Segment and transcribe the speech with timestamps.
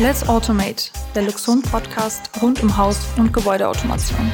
[0.00, 4.32] Let's Automate, der Luxon Podcast rund um Haus- und Gebäudeautomation.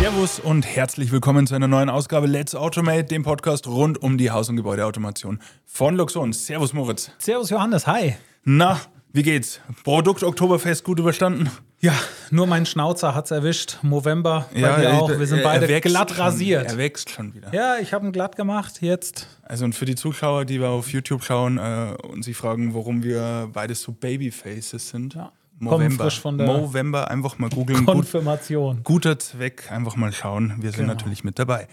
[0.00, 4.32] Servus und herzlich willkommen zu einer neuen Ausgabe Let's Automate, dem Podcast rund um die
[4.32, 6.32] Haus- und Gebäudeautomation von Luxon.
[6.32, 7.12] Servus Moritz.
[7.18, 8.16] Servus Johannes, hi.
[8.42, 8.80] Na,
[9.12, 9.60] wie geht's?
[9.84, 11.48] Produkt Oktoberfest gut überstanden?
[11.80, 11.92] Ja,
[12.30, 13.78] nur mein Schnauzer hat's erwischt.
[13.82, 15.08] Movember bei ja, dir auch.
[15.16, 16.66] Wir sind beide wächst glatt schon, rasiert.
[16.66, 17.54] Er wächst schon wieder.
[17.54, 18.82] Ja, ich habe ihn glatt gemacht.
[18.82, 22.74] Jetzt Also und für die Zuschauer, die wir auf YouTube schauen äh, und sich fragen,
[22.74, 25.14] warum wir beides so Babyfaces sind.
[25.14, 25.30] Ja.
[25.64, 27.84] Kommen frisch von der Movember, einfach mal googeln.
[27.84, 28.80] Gut, Konfirmation.
[28.84, 30.54] guter Zweck, einfach mal schauen.
[30.58, 30.94] Wir sind Genau.
[30.94, 31.66] natürlich mit dabei.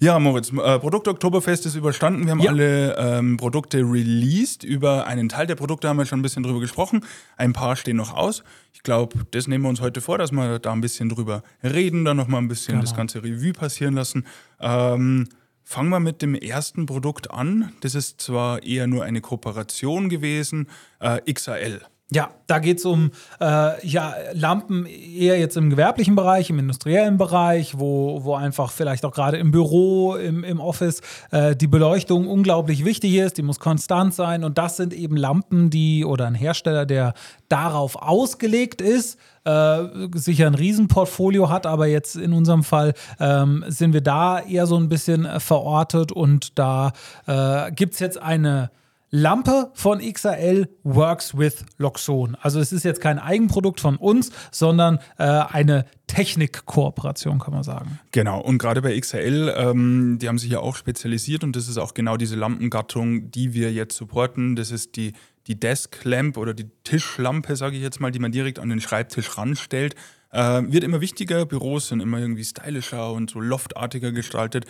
[0.00, 2.24] Ja, Moritz, äh, Produkt Oktoberfest ist überstanden.
[2.26, 2.50] Wir haben Ja.
[2.52, 4.62] alle ähm, Produkte released.
[4.62, 7.04] Über einen Teil der Produkte haben wir schon ein bisschen drüber gesprochen.
[7.36, 8.44] Ein paar stehen noch aus.
[8.72, 12.04] Ich glaube, das nehmen wir uns heute vor, dass wir da ein bisschen drüber reden,
[12.04, 12.82] dann noch mal ein bisschen Genau.
[12.82, 14.24] das ganze Revue passieren lassen.
[14.60, 15.28] Ähm,
[15.64, 17.72] fangen wir mit dem ersten Produkt an.
[17.80, 20.68] Das ist zwar eher nur eine Kooperation gewesen,
[21.00, 21.80] äh, XAL.
[22.10, 27.78] Ja, da geht's um äh, ja, Lampen eher jetzt im gewerblichen Bereich, im industriellen Bereich,
[27.78, 31.02] wo, wo einfach vielleicht auch gerade im Büro, im, im Office
[31.32, 34.42] äh, die Beleuchtung unglaublich wichtig ist, die muss konstant sein.
[34.42, 37.12] Und das sind eben Lampen, die oder ein Hersteller, der
[37.50, 43.92] darauf ausgelegt ist, äh, sicher ein Riesenportfolio hat, aber jetzt in unserem Fall ähm, sind
[43.92, 46.92] wir da eher so ein bisschen verortet und da
[47.26, 48.70] äh, gibt's jetzt eine
[49.10, 52.36] Lampe von XAL works with Loxon.
[52.40, 57.98] Also es ist jetzt kein Eigenprodukt von uns, sondern äh, eine Technikkooperation, kann man sagen.
[58.12, 61.78] Genau, und gerade bei XRL, ähm, die haben sich ja auch spezialisiert und das ist
[61.78, 64.56] auch genau diese Lampengattung, die wir jetzt supporten.
[64.56, 65.12] Das ist die,
[65.46, 68.80] die Desk Lamp oder die Tischlampe, sage ich jetzt mal, die man direkt an den
[68.80, 69.94] Schreibtisch ranstellt.
[70.30, 74.66] Äh, wird immer wichtiger, Büros sind immer irgendwie stylischer und so loftartiger gestaltet.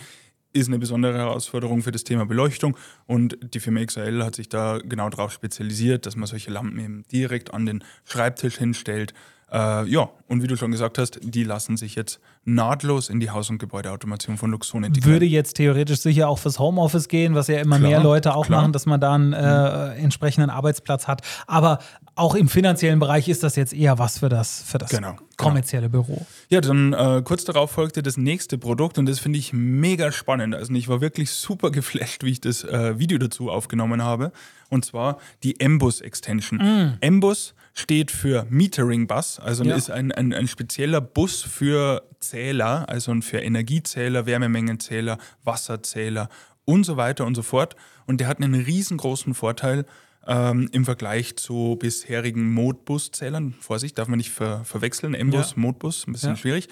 [0.51, 4.79] Ist eine besondere Herausforderung für das Thema Beleuchtung und die Firma XRL hat sich da
[4.83, 9.13] genau darauf spezialisiert, dass man solche Lampen eben direkt an den Schreibtisch hinstellt.
[9.51, 13.31] Äh, ja, und wie du schon gesagt hast, die lassen sich jetzt nahtlos in die
[13.31, 15.13] Haus- und Gebäudeautomation von Luxon integrieren.
[15.13, 18.45] Würde jetzt theoretisch sicher auch fürs Homeoffice gehen, was ja immer Klar, mehr Leute auch
[18.45, 18.61] klar.
[18.61, 21.21] machen, dass man da einen äh, entsprechenden Arbeitsplatz hat.
[21.47, 21.79] Aber
[22.15, 25.21] auch im finanziellen Bereich ist das jetzt eher was für das, für das Genau, genau.
[25.37, 26.25] kommerzielle Büro.
[26.49, 30.53] Ja, dann äh, kurz darauf folgte das nächste Produkt und das finde ich mega spannend.
[30.53, 34.31] Also ich war wirklich super geflasht, wie ich das äh, Video dazu aufgenommen habe.
[34.69, 36.97] Und zwar die Embus Extension.
[37.01, 39.75] Embus steht für Metering Bus, also Ja.
[39.75, 46.29] ist ein, ein, ein spezieller Bus für Zähler, also für Energiezähler, Wärmemengenzähler, Wasserzähler
[46.65, 47.75] und so weiter und so fort.
[48.05, 49.85] Und der hat einen riesengroßen Vorteil
[50.27, 53.55] ähm, im Vergleich zu bisherigen Modbus-Zählern.
[53.59, 55.13] Vorsicht, darf man nicht ver verwechseln.
[55.13, 55.57] Embus, Ja.
[55.57, 56.35] Modbus, ein bisschen Ja.
[56.35, 56.67] schwierig.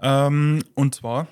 [0.00, 1.26] Ähm, und zwar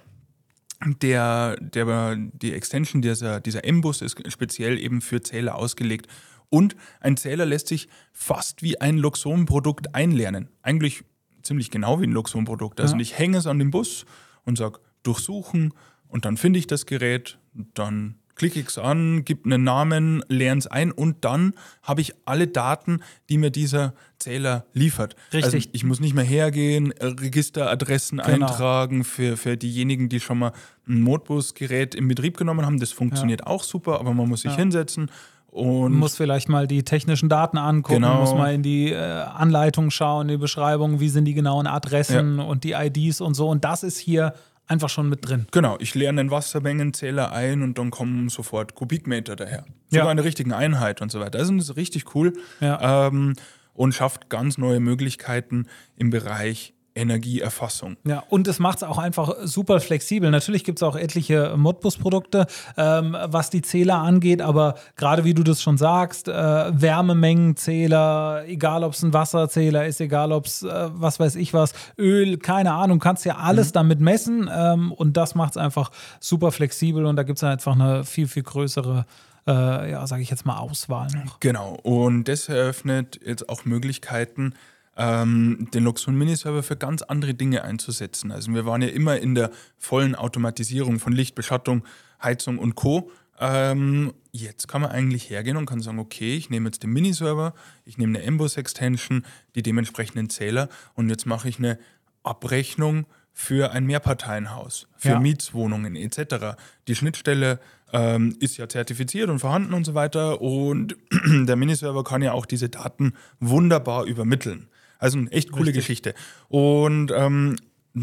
[1.03, 6.07] der, der, die Extension dieser, dieser M-Bus ist speziell eben für Zähler ausgelegt.
[6.50, 10.49] Und ein Zähler lässt sich fast wie ein Luxon-Produkt einlernen.
[10.62, 11.05] Eigentlich
[11.43, 12.81] ziemlich genau wie ein Luxon-Produkt.
[12.81, 13.00] Also Ja.
[13.00, 14.05] ich hänge es an den Bus
[14.44, 15.72] und sage durchsuchen
[16.09, 17.38] und dann finde ich das Gerät,
[17.75, 21.53] dann klicke ich es an, gebe einen Namen, lerne es ein und dann
[21.83, 25.15] habe ich alle Daten, die mir dieser Zähler liefert.
[25.32, 25.71] Also Richtig.
[25.75, 28.47] ich muss nicht mehr hergehen, Registeradressen Genau.
[28.47, 30.53] eintragen für, für diejenigen, die schon mal
[30.88, 32.81] ein Modbus-Gerät in Betrieb genommen haben.
[32.81, 34.56] Das funktioniert auch super, aber man muss sich Ja.
[34.59, 35.11] hinsetzen
[35.50, 38.21] und muss vielleicht mal die technischen Daten angucken, Genau.
[38.21, 42.62] muss mal in die äh, Anleitung schauen, die Beschreibung, wie sind die genauen Adressen und
[42.65, 43.49] die IDs und so.
[43.49, 44.34] Und das ist hier
[44.69, 45.47] einfach schon mit drin.
[45.50, 49.65] Genau, ich lerne einen Wassermengenzähler ein und dann kommen sofort Kubikmeter daher.
[49.88, 50.11] Sogar Ja.
[50.12, 51.38] eine richtige Einheit und so weiter.
[51.41, 53.09] Also das ist richtig cool Ja.
[53.09, 53.34] ähm,
[53.75, 57.97] und schafft ganz neue Möglichkeiten im Bereich Energieerfassung.
[58.05, 60.31] Ja, und es macht es auch einfach super flexibel.
[60.31, 62.47] Natürlich gibt es auch etliche Modbus-Produkte,
[62.77, 68.84] ähm, was die Zähler angeht, aber gerade wie du das schon sagst, äh, Wärmemengenzähler, egal
[68.84, 72.72] ob es ein Wasserzähler ist, egal ob es, äh, was weiß ich was, Öl, keine
[72.72, 75.91] Ahnung, kannst ja alles damit messen ähm, und das macht es einfach
[76.21, 79.06] super flexibel und da gibt es einfach eine viel, viel größere,
[79.47, 81.41] äh, ja, sage ich jetzt mal, Auswahl noch.
[81.41, 84.55] Genau, und das eröffnet jetzt auch Möglichkeiten,
[85.00, 88.31] ähm, den Luxon Miniserver für ganz andere Dinge einzusetzen.
[88.31, 91.85] Also wir waren ja immer in der vollen Automatisierung von Licht, Beschattung,
[92.23, 93.11] Heizung und Co.
[93.38, 97.55] Ähm, jetzt kann man eigentlich hergehen und kann sagen, okay, ich nehme jetzt den Miniserver,
[97.87, 99.25] ich nehme eine Embus-Extension,
[99.55, 101.79] die dementsprechenden Zähler und jetzt mache ich eine
[102.23, 105.20] Abrechnung für ein Mehrparteienhaus, für Ja.
[105.20, 106.58] Mietswohnungen etc.
[106.88, 107.58] Die Schnittstelle
[107.94, 110.97] ähm, ist ja zertifiziert und vorhanden und so weiter und
[111.47, 114.69] der Miniserver kann ja auch diese Daten wunderbar übermitteln.
[115.00, 115.82] Also eine echt coole Richtig.
[115.82, 116.14] Geschichte.
[116.49, 117.56] Und ähm,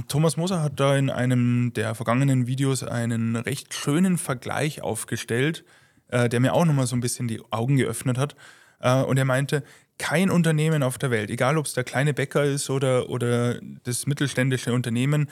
[0.09, 5.63] Thomas Moser hat da in einem der vergangenen Videos einen recht schönen Vergleich aufgestellt,
[6.09, 8.35] äh, der mir auch nochmal so ein bisschen die Augen geöffnet hat.
[8.81, 9.63] Äh, und er meinte,
[9.97, 14.05] kein Unternehmen auf der Welt, egal ob es der kleine Bäcker ist oder, oder das
[14.07, 15.27] mittelständische Unternehmen,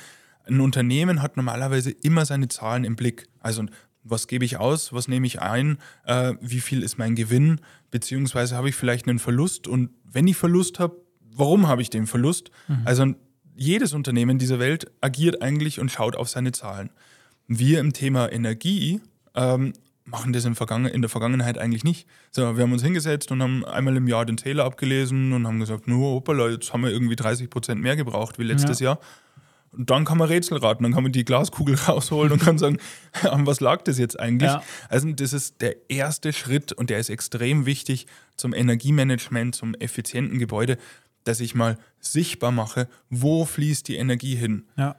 [0.47, 3.27] ein Unternehmen hat normalerweise immer seine Zahlen im Blick.
[3.39, 3.65] Also
[4.03, 7.59] was gebe ich aus, was nehme ich ein, äh, wie viel ist mein Gewinn,
[7.91, 11.04] beziehungsweise habe ich vielleicht einen Verlust und wenn ich Verlust habe,
[11.35, 12.51] warum habe ich den Verlust?
[12.67, 12.81] Mhm.
[12.85, 13.13] Also
[13.55, 16.89] jedes Unternehmen dieser Welt agiert eigentlich und schaut auf seine Zahlen.
[17.47, 19.01] Wir im Thema Energie
[19.35, 19.73] ähm,
[20.05, 20.53] machen das in,
[21.01, 22.07] der Vergangenheit eigentlich nicht.
[22.31, 25.59] So, wir haben uns hingesetzt und haben einmal im Jahr den Zähler abgelesen und haben
[25.59, 28.91] gesagt, nur hoppala, jetzt haben wir irgendwie 30 Prozent mehr gebraucht wie letztes ja.
[28.91, 28.99] Jahr.
[29.71, 32.77] Und dann kann man Rätsel raten, dann kann man die Glaskugel rausholen und kann sagen,
[33.23, 34.51] an was lag das jetzt eigentlich?
[34.51, 34.63] Ja.
[34.89, 38.05] Also das ist der erste Schritt und der ist extrem wichtig
[38.38, 40.77] zum Energiemanagement, zum effizienten Gebäude,
[41.25, 44.66] dass ich mal sichtbar mache, wo fließt die Energie hin.
[44.77, 44.95] Ja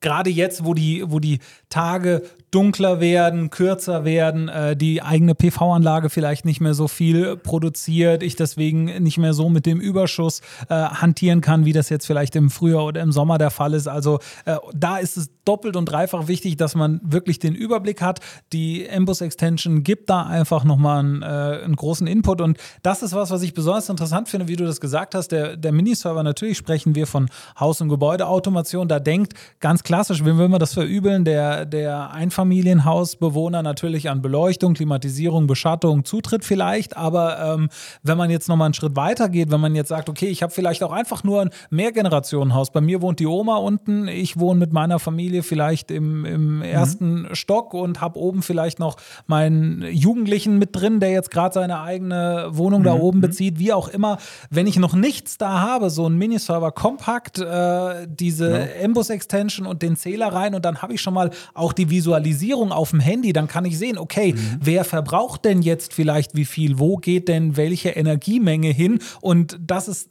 [0.00, 1.38] gerade jetzt, wo die, wo die
[1.68, 8.22] Tage dunkler werden, kürzer werden, äh, die eigene PV-Anlage vielleicht nicht mehr so viel produziert,
[8.22, 12.34] ich deswegen nicht mehr so mit dem Überschuss äh, hantieren kann, wie das jetzt vielleicht
[12.34, 13.86] im Frühjahr oder im Sommer der Fall ist.
[13.86, 18.20] Also äh, da ist es doppelt und dreifach wichtig, dass man wirklich den Überblick hat.
[18.52, 21.26] Die Embus Extension gibt da einfach nochmal einen, äh,
[21.64, 24.80] einen großen Input und das ist was, was ich besonders interessant finde, wie du das
[24.80, 25.28] gesagt hast.
[25.28, 30.36] Der, der Miniserver, natürlich sprechen wir von Haus- und Gebäudeautomation, da denkt ganz klassisch, wenn
[30.52, 37.70] wir das verübeln, der, der Einfamilienhausbewohner natürlich an Beleuchtung, Klimatisierung, Beschattung, Zutritt vielleicht, aber ähm,
[38.04, 40.52] wenn man jetzt nochmal einen Schritt weiter geht, wenn man jetzt sagt, okay, ich habe
[40.52, 44.72] vielleicht auch einfach nur ein Mehrgenerationenhaus, bei mir wohnt die Oma unten, ich wohne mit
[44.72, 46.62] meiner Familie vielleicht im, im mhm.
[46.62, 47.34] ersten mhm.
[47.34, 48.94] Stock und habe oben vielleicht noch
[49.26, 52.84] meinen Jugendlichen mit drin, der jetzt gerade seine eigene Wohnung mhm.
[52.84, 53.22] da oben mhm.
[53.22, 54.18] bezieht, wie auch immer.
[54.50, 58.56] Wenn ich noch nichts da habe, so ein Miniserver kompakt, äh, diese ja.
[58.82, 62.90] Embus-Extension und den Zähler rein und dann habe ich schon mal auch die Visualisierung auf
[62.90, 63.32] dem Handy.
[63.32, 64.58] Dann kann ich sehen, okay, mhm.
[64.60, 66.78] wer verbraucht denn jetzt vielleicht wie viel?
[66.78, 69.00] Wo geht denn welche Energiemenge hin?
[69.20, 70.10] Und das ist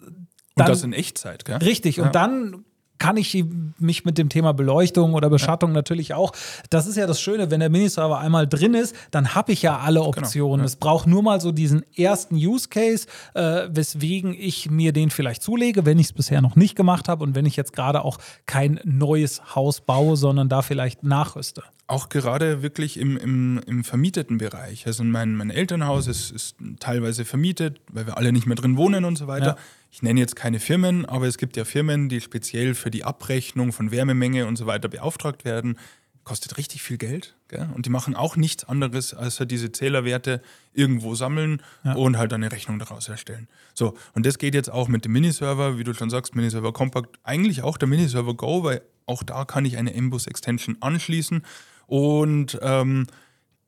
[0.55, 1.57] dann, und das in Echtzeit, gell?
[1.57, 1.97] Richtig.
[1.97, 2.05] Ja.
[2.05, 2.65] Und dann
[2.99, 3.45] kann ich
[3.79, 5.75] mich mit dem Thema Beleuchtung oder Beschattung ja.
[5.75, 6.33] natürlich auch.
[6.69, 9.79] Das ist ja das Schöne, wenn der Miniserver einmal drin ist, dann habe ich ja
[9.79, 10.51] alle genau, Optionen.
[10.51, 10.65] Genau, ja.
[10.65, 15.41] Es braucht nur mal so diesen ersten Use Case, äh, weswegen ich mir den vielleicht
[15.41, 18.17] zulege, wenn ich es bisher noch nicht gemacht habe und wenn ich jetzt gerade auch
[18.45, 21.63] kein neues Haus baue, sondern da vielleicht nachrüste.
[21.87, 24.85] Auch gerade wirklich im, im, im vermieteten Bereich.
[24.85, 29.05] Also mein, mein Elternhaus ist, ist teilweise vermietet, weil wir alle nicht mehr drin wohnen
[29.05, 29.45] und so weiter.
[29.45, 29.57] Ja
[29.91, 33.71] ich nenne jetzt keine Firmen, aber es gibt ja Firmen, die speziell für die Abrechnung
[33.73, 35.77] von Wärmemenge und so weiter beauftragt werden.
[36.23, 37.35] Kostet richtig viel Geld.
[37.47, 37.67] Gell?
[37.73, 40.43] Und die machen auch nichts anderes, als halt diese Zählerwerte
[40.73, 41.93] irgendwo sammeln ja.
[41.93, 43.47] und halt eine Rechnung daraus erstellen.
[43.73, 47.17] So, und das geht jetzt auch mit dem Miniserver, wie du schon sagst, Miniserver Compact,
[47.23, 51.43] eigentlich auch der Miniserver Go, weil auch da kann ich eine Embus Extension anschließen.
[51.87, 53.07] Und ähm,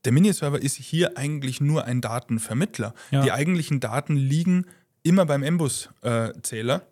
[0.05, 2.93] der Miniserver ist hier eigentlich nur ein Datenvermittler.
[3.09, 3.23] Ja.
[3.23, 4.67] Die eigentlichen Daten liegen
[5.03, 6.87] immer beim Embus-Zähler.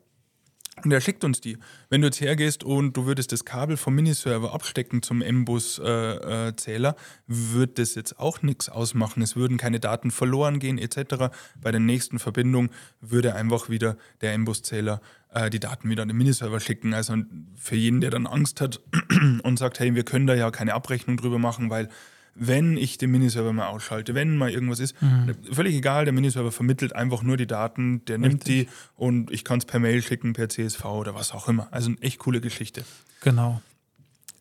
[0.84, 1.58] Und er schickt uns die.
[1.90, 6.96] Wenn du jetzt hergehst und du würdest das Kabel vom Miniserver abstecken zum Embus-Zähler,
[7.28, 9.22] wird das jetzt auch nichts ausmachen.
[9.22, 11.34] Es würden keine Daten verloren gehen etc.
[11.62, 12.70] Bei der nächsten Verbindung
[13.02, 15.02] würde einfach wieder der Embus-Zähler
[15.34, 16.94] äh, die Daten wieder an den Miniserver schicken.
[16.94, 17.16] Also
[17.56, 18.82] für jeden, der dann Angst hat
[19.44, 21.90] und sagt, hey, wir können da ja keine Abrechnung drüber machen, weil
[22.40, 25.36] wenn ich den Miniserver mal ausschalte, wenn mal irgendwas ist, mhm.
[25.52, 28.68] völlig egal, der Miniserver vermittelt einfach nur die Daten, der nimmt Richtig.
[28.68, 31.68] die und ich kann es per Mail schicken, per CSV oder was auch immer.
[31.72, 32.84] Also eine echt coole Geschichte.
[33.22, 33.62] Genau.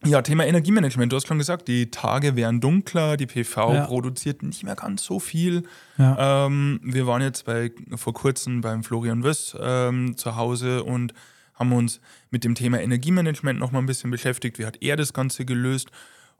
[0.04, 1.10] Ja, Thema Energiemanagement.
[1.10, 3.86] Du hast schon gesagt, die Tage werden dunkler, die PV ja.
[3.86, 5.64] produziert nicht mehr ganz so viel.
[5.96, 6.46] Ja.
[6.46, 11.14] Ähm, wir waren jetzt bei, vor kurzem beim Florian Wöss ähm, zu Hause und
[11.54, 12.00] haben uns
[12.30, 14.60] mit dem Thema Energiemanagement noch mal ein bisschen beschäftigt.
[14.60, 15.90] Wie hat er das Ganze gelöst?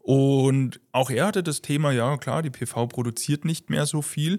[0.08, 4.38] Und auch er hatte das Thema, ja klar, die PV produziert nicht mehr so viel.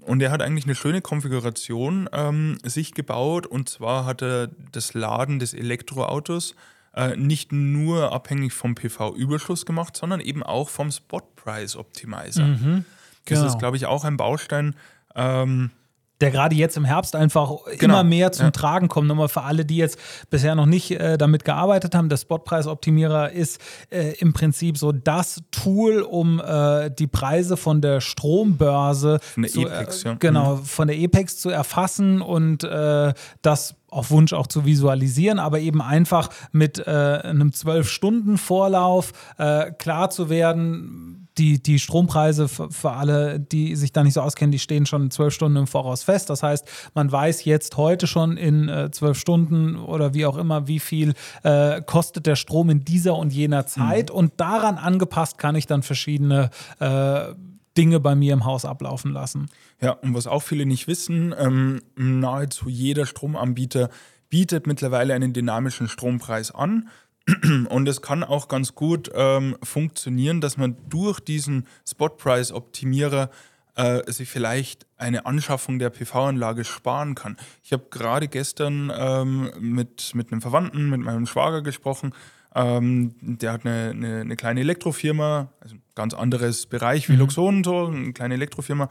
[0.00, 3.44] Und er hat eigentlich eine schöne Konfiguration ähm, sich gebaut.
[3.44, 6.54] Und zwar hat er das Laden des Elektroautos
[6.94, 12.44] äh, nicht nur abhängig vom PV-Überschuss gemacht, sondern eben auch vom Spot Price Optimizer.
[12.44, 12.84] Mhm,
[13.24, 13.42] genau.
[13.42, 14.76] Das ist, glaube ich, auch ein Baustein,
[15.16, 15.72] ähm,
[16.20, 17.94] der gerade jetzt im Herbst einfach genau.
[17.94, 18.50] immer mehr zum ja.
[18.50, 19.08] Tragen kommt.
[19.08, 19.98] Nochmal für alle, die jetzt
[20.30, 23.60] bisher noch nicht äh, damit gearbeitet haben, der Spotpreisoptimierer ist
[23.90, 29.52] äh, im Prinzip so das Tool, um äh, die Preise von der Strombörse von der
[29.52, 30.14] zu, Apex, ja.
[30.14, 30.64] genau, mhm.
[30.64, 35.80] von der Apex zu erfassen und äh, das auf Wunsch auch zu visualisieren, aber eben
[35.80, 42.90] einfach mit äh, einem zwölf Stunden Vorlauf äh, klar zu werden, die, die Strompreise für,
[42.90, 46.30] alle, die sich da nicht so auskennen, die stehen schon zwölf Stunden im Voraus fest.
[46.30, 50.36] Das heißt, man weiß jetzt heute schon in äh, zwölf äh, Stunden oder wie auch
[50.36, 51.14] immer, wie viel
[51.44, 54.10] äh, kostet der Strom in dieser und jener Zeit.
[54.10, 54.16] Mhm.
[54.16, 57.34] Und daran angepasst kann ich dann verschiedene äh,
[57.78, 59.48] Dinge bei mir im Haus ablaufen lassen.
[59.80, 63.88] Ja, und was auch viele nicht wissen, ähm, nahezu jeder Stromanbieter
[64.28, 66.88] bietet mittlerweile einen dynamischen Strompreis an.
[67.68, 73.30] Und es kann auch ganz gut ähm, funktionieren, dass man durch diesen Spot-Price-Optimierer
[73.76, 77.36] äh, sich vielleicht eine Anschaffung der PV-Anlage sparen kann.
[77.62, 82.12] Ich habe gerade gestern ähm, mit, mit einem Verwandten, mit meinem Schwager gesprochen.
[82.54, 87.20] Ähm, der hat eine, eine, eine, kleine Elektrofirma, also ein ganz anderes Bereich wie mhm.
[87.20, 88.88] Luxon, so eine kleine Elektrofirma.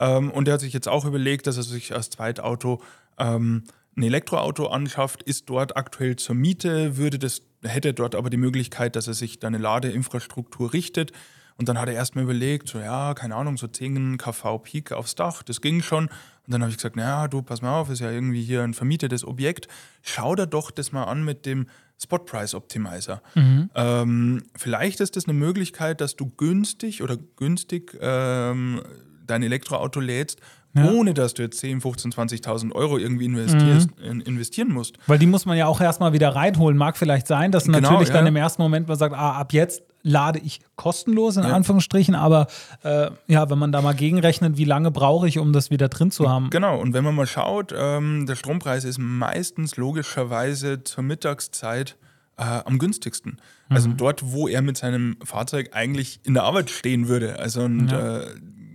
[0.00, 2.82] Ähm, und der hat sich jetzt auch überlegt, dass er sich als Zweitauto
[3.18, 3.64] ähm,
[3.96, 8.94] ein Elektroauto anschafft, ist dort aktuell zur Miete, würde das, hätte dort aber die Möglichkeit,
[8.94, 11.12] dass er sich da eine Ladeinfrastruktur richtet.
[11.56, 15.16] Und dann hat er erstmal überlegt, so ja, keine Ahnung, so 10 kV Peak aufs
[15.16, 16.04] Dach, das ging schon.
[16.04, 18.74] Und dann habe ich gesagt, naja, du, pass mal auf, ist ja irgendwie hier ein
[18.74, 19.66] vermietetes Objekt.
[20.02, 21.66] Schau dir doch das mal an mit dem
[22.00, 23.22] Spot Price Optimizer.
[23.34, 23.70] Mhm.
[23.74, 28.82] Ähm, vielleicht ist das eine Möglichkeit, dass du günstig oder günstig ähm,
[29.26, 30.40] dein Elektroauto lädst
[30.74, 30.90] ja.
[30.90, 34.20] ohne dass du jetzt 10, 15, 20.000 Euro irgendwie investierst, mhm.
[34.20, 34.98] investieren musst.
[35.06, 36.76] Weil die muss man ja auch erstmal wieder reinholen.
[36.76, 38.14] Mag vielleicht sein, dass genau, natürlich ja.
[38.14, 41.50] dann im ersten Moment man sagt, ah, ab jetzt lade ich kostenlos in ja.
[41.50, 42.46] Anführungsstrichen, aber
[42.82, 46.10] äh, ja, wenn man da mal gegenrechnet, wie lange brauche ich, um das wieder drin
[46.10, 46.50] zu haben?
[46.50, 51.96] Genau, und wenn man mal schaut, ähm, der Strompreis ist meistens logischerweise zur Mittagszeit
[52.38, 53.40] äh, am günstigsten.
[53.68, 53.96] Also mhm.
[53.98, 57.38] dort, wo er mit seinem Fahrzeug eigentlich in der Arbeit stehen würde.
[57.38, 58.20] Also und ja.
[58.20, 58.26] äh,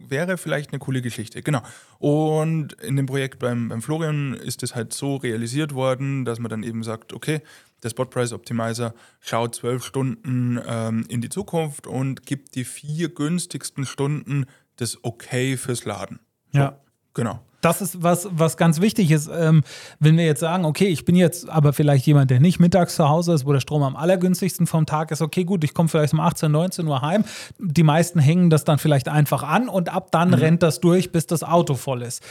[0.10, 1.42] wäre vielleicht eine coole Geschichte.
[1.42, 1.62] Genau.
[1.98, 6.50] Und in dem Projekt beim, beim Florian ist es halt so realisiert worden, dass man
[6.50, 7.42] dann eben sagt, okay,
[7.84, 13.10] der Spot Price Optimizer schaut zwölf Stunden ähm, in die Zukunft und gibt die vier
[13.10, 14.46] günstigsten Stunden
[14.78, 16.20] das Okay fürs Laden.
[16.52, 16.80] So, ja.
[17.14, 19.30] Genau das ist was, was ganz wichtig ist.
[19.34, 19.64] Ähm,
[20.00, 23.08] wenn wir jetzt sagen, okay, ich bin jetzt aber vielleicht jemand, der nicht mittags zu
[23.08, 26.14] Hause ist, wo der Strom am allergünstigsten vom Tag ist, okay, gut, ich komme vielleicht
[26.14, 27.24] um 18, 19 Uhr heim.
[27.60, 30.36] Die meisten hängen das dann vielleicht einfach an und ab dann mhm.
[30.36, 32.22] rennt das durch, bis das Auto voll ist.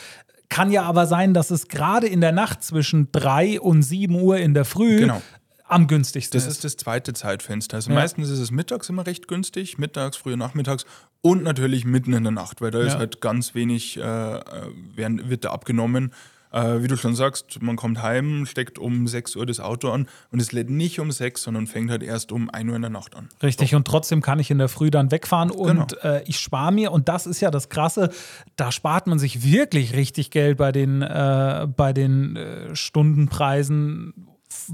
[0.48, 4.36] Kann ja aber sein, dass es gerade in der Nacht zwischen 3 und 7 Uhr
[4.36, 5.22] in der Früh genau
[5.72, 6.48] am günstigsten das ist.
[6.48, 7.76] Das ist das zweite Zeitfenster.
[7.76, 7.96] Also ja.
[7.96, 10.84] meistens ist es mittags immer recht günstig, mittags, früher nachmittags
[11.20, 12.86] und natürlich mitten in der Nacht, weil da ja.
[12.86, 16.12] ist halt ganz wenig, äh, werden, wird da abgenommen.
[16.52, 20.06] Äh, wie du schon sagst, man kommt heim, steckt um 6 Uhr das Auto an
[20.30, 22.90] und es lädt nicht um 6, sondern fängt halt erst um 1 Uhr in der
[22.90, 23.30] Nacht an.
[23.42, 23.78] Richtig, so.
[23.78, 26.14] und trotzdem kann ich in der Früh dann wegfahren und genau.
[26.16, 28.10] äh, ich spare mir, und das ist ja das Krasse,
[28.56, 34.28] da spart man sich wirklich richtig Geld bei den, äh, bei den äh, Stundenpreisen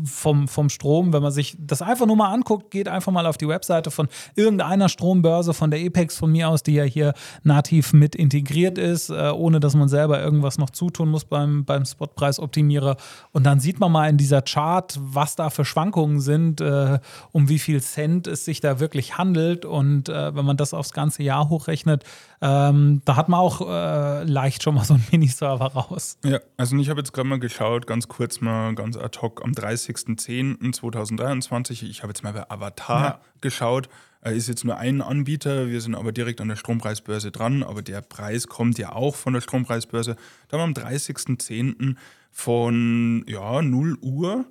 [0.04, 3.38] vom, vom Strom, wenn man sich das einfach nur mal anguckt, geht einfach mal auf
[3.38, 7.92] die Webseite von irgendeiner Strombörse, von der Apex von mir aus, die ja hier nativ
[7.92, 12.96] mit integriert ist, äh, ohne dass man selber irgendwas noch zutun muss beim, beim Spotpreisoptimierer.
[13.32, 16.98] Und dann sieht man mal in dieser Chart, was da für Schwankungen sind, äh,
[17.32, 19.64] um wie viel Cent es sich da wirklich handelt.
[19.64, 22.04] Und äh, wenn man das aufs ganze Jahr hochrechnet,
[22.40, 26.18] ähm, da hat man auch äh, leicht schon mal so einen Miniserver raus.
[26.24, 29.52] Ja, also ich habe jetzt gerade mal geschaut, ganz kurz mal, ganz ad hoc am
[29.68, 31.84] 30.10.2023.
[31.84, 33.20] Ich habe jetzt mal bei Avatar ja.
[33.40, 33.88] geschaut.
[34.20, 37.82] Er ist jetzt nur ein Anbieter, wir sind aber direkt an der Strompreisbörse dran, aber
[37.82, 40.16] der Preis kommt ja auch von der Strompreisbörse.
[40.48, 41.94] Da am 30.10.
[42.32, 44.44] von ja, 0 Uhr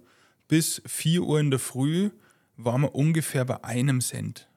[0.47, 2.11] bis 4 Uhr in der Früh
[2.55, 4.47] waren wir ungefähr bei einem Cent.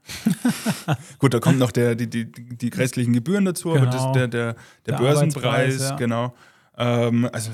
[1.18, 3.82] Gut, da kommt noch der, die, die, die grässlichen Gebühren dazu, genau.
[3.82, 5.96] aber das, der, der, der, der Börsenpreis, ja.
[5.96, 6.34] genau.
[6.80, 7.50] Ähm, also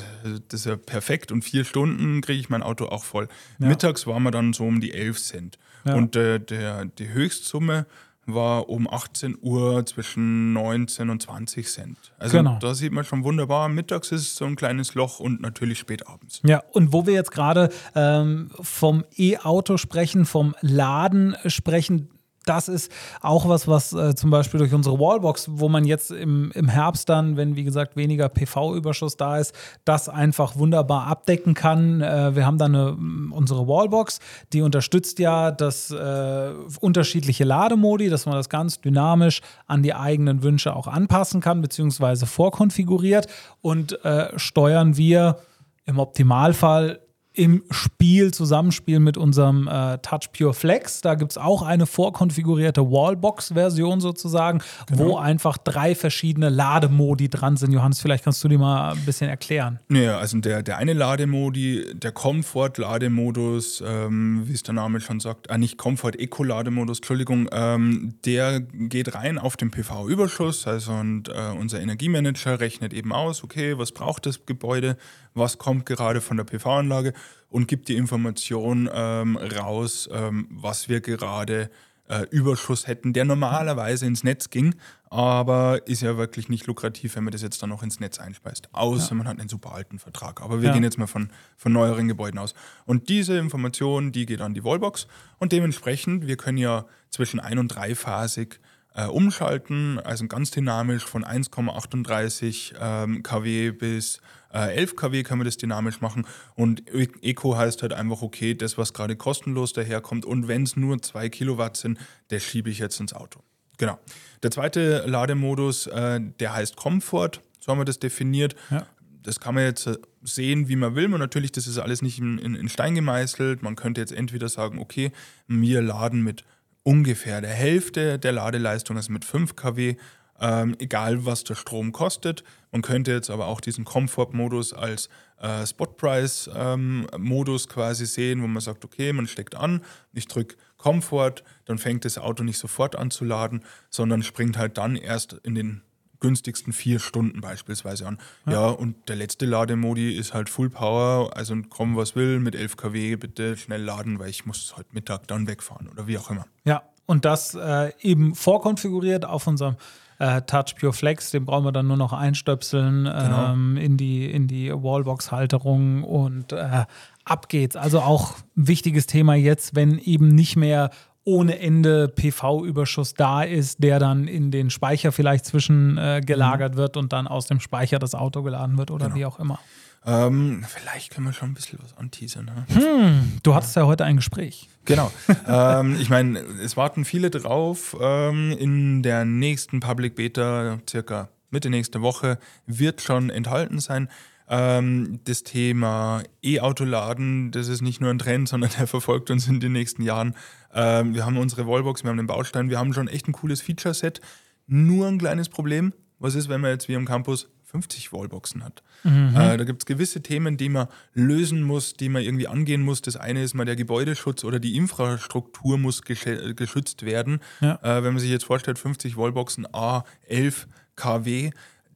[0.49, 3.28] das ist ja perfekt und vier Stunden kriege ich mein Auto auch voll.
[3.59, 3.66] Ja.
[3.66, 5.59] Mittags waren wir dann so um die 11 Cent.
[5.85, 5.95] Ja.
[5.95, 7.87] Und äh, der, die Höchstsumme
[8.26, 11.97] war um 18 Uhr zwischen 19 und 20 Cent.
[12.18, 12.59] Also genau.
[12.61, 16.06] da sieht man schon wunderbar, mittags ist es so ein kleines Loch und natürlich spät
[16.06, 16.40] abends.
[16.45, 22.09] Ja, und wo wir jetzt gerade ähm, vom E-Auto sprechen, vom Laden sprechen,
[22.47, 26.50] das ist auch was, was äh, zum Beispiel durch unsere Wallbox, wo man jetzt im,
[26.55, 32.00] im Herbst dann, wenn wie gesagt weniger PV-Überschuss da ist, das einfach wunderbar abdecken kann.
[32.00, 32.97] Äh, wir haben dann eine,
[33.33, 34.21] unsere Wallbox,
[34.53, 40.43] die unterstützt ja das äh, unterschiedliche Lademodi, dass man das ganz dynamisch an die eigenen
[40.43, 43.26] Wünsche auch anpassen kann, beziehungsweise vorkonfiguriert
[43.61, 45.38] und äh, steuern wir
[45.85, 47.00] im Optimalfall
[47.37, 51.00] im Spiel, Zusammenspiel mit unserem äh, Touch Pure Flex.
[51.02, 55.05] Da gibt es auch eine vorkonfigurierte Wallbox-Version sozusagen, genau.
[55.05, 57.73] wo einfach drei verschiedene Lademodi dran sind.
[57.73, 59.78] Johannes, vielleicht kannst du die mal ein bisschen erklären.
[59.88, 65.49] Ja, also der, der eine Lademodi, der Comfort-Lademodus, ähm, wie es der Name schon sagt,
[65.49, 70.66] äh, nicht Comfort-Eco-Lademodus, Entschuldigung, ähm, der geht rein auf den PV-Überschuss.
[70.66, 74.97] Also und äh, unser Energiemanager rechnet eben aus, okay, was braucht das Gebäude,
[75.37, 77.12] was kommt gerade von der PV-Anlage
[77.49, 81.71] und gibt die Information ähm, raus, ähm, was wir gerade
[82.09, 84.75] äh, Überschuss hätten, der normalerweise ins Netz ging,
[85.11, 88.69] aber ist ja wirklich nicht lukrativ, wenn man das jetzt dann noch ins Netz einspeist.
[88.73, 89.16] Außer ja.
[89.16, 90.43] man hat einen super alten Vertrag.
[90.43, 90.75] Aber wir ja.
[90.75, 92.55] gehen jetzt mal von, von neueren Gebäuden aus.
[92.85, 95.07] Und diese Information, die geht an die Wallbox
[95.38, 98.61] und dementsprechend, wir können ja zwischen ein- und dreiphasig
[98.97, 104.21] äh, umschalten, also ganz dynamisch von 1,38 ähm, kW bis
[104.53, 106.83] äh, 11 kW können wir das dynamisch machen und
[107.23, 111.29] Eco heißt halt einfach, okay, das, was gerade kostenlos daherkommt und wenn es nur 2
[111.29, 111.99] Kilowatt sind,
[112.29, 113.41] das schiebe ich jetzt ins Auto.
[113.76, 113.99] Genau.
[114.43, 118.57] Der zweite Lademodus, äh, der heißt Comfort, so haben wir das definiert.
[118.71, 118.87] Ja.
[119.23, 121.12] Das kann man jetzt äh, sehen, wie man will.
[121.12, 123.62] Und natürlich, das ist alles nicht in, in, in Stein gemeißelt.
[123.62, 125.12] Man könnte jetzt entweder sagen, okay,
[125.49, 126.45] wir laden mit
[126.87, 129.97] ungefähr der Hälfte der Ladeleistung, also mit 5 kW,
[130.38, 132.45] ähm, egal was der Strom kostet.
[132.71, 135.09] Man könnte jetzt aber auch diesen Comfort-Modus als
[135.40, 141.43] äh, Spot-Price-Modus ähm, quasi sehen, wo man sagt, okay, man steckt an, ich drücke Comfort,
[141.64, 145.57] dann fängt das Auto nicht sofort an zu laden, sondern springt halt dann erst in
[145.57, 145.83] den
[146.21, 148.19] günstigsten vier Stunden beispielsweise an.
[148.47, 148.53] Ja.
[148.53, 152.77] ja, und der letzte Lademodi ist halt Full Power, also komm was will, mit 11
[152.77, 156.47] kW bitte schnell laden, weil ich muss heute Mittag dann wegfahren oder wie auch immer.
[156.65, 159.77] Ja, und das äh, eben vorkonfiguriert auf unserem
[160.19, 163.53] äh, Touch Pure Flex, den brauchen wir dann nur noch einstöpseln genau.
[163.53, 166.85] ähm, in die, in die Wallbox-Halterung und äh,
[167.25, 167.77] ab geht's.
[167.77, 170.91] Also auch ein wichtiges Thema jetzt, wenn eben nicht mehr
[171.26, 177.12] ohne Ende PV-Überschuss da ist, der dann in den Speicher vielleicht zwischengelagert äh, wird und
[177.12, 179.16] dann aus dem Speicher das Auto geladen wird oder genau.
[179.16, 179.59] wie auch immer.
[180.06, 182.45] Ähm, vielleicht können wir schon ein bisschen was anteasern.
[182.45, 182.64] Ne?
[182.68, 184.68] Hm, du hattest ja heute ein Gespräch.
[184.85, 185.11] Genau.
[185.49, 187.97] ähm, ich meine, es warten viele drauf.
[188.00, 194.09] Ähm, in der nächsten Public Beta, circa Mitte nächste Woche, wird schon enthalten sein.
[194.49, 199.61] Ähm, das Thema E-Auto-Laden, das ist nicht nur ein Trend, sondern der verfolgt uns in
[199.61, 200.35] den nächsten Jahren.
[200.73, 203.61] Ähm, wir haben unsere Wallbox, wir haben den Baustein, wir haben schon echt ein cooles
[203.61, 204.21] Feature-Set.
[204.67, 205.93] Nur ein kleines Problem.
[206.19, 208.83] Was ist, wenn man jetzt wie am Campus 50 Wallboxen hat?
[209.05, 209.35] Mhm.
[209.37, 213.02] Äh, da gibt es gewisse Themen, die man lösen muss, die man irgendwie angehen muss.
[213.02, 217.41] Das eine ist mal der Gebäudeschutz oder die Infrastruktur muss geschützt werden.
[217.61, 217.78] Ja.
[217.82, 221.50] Äh, wenn man sich jetzt vorstellt, 50 Wallboxen, A, 11 kW,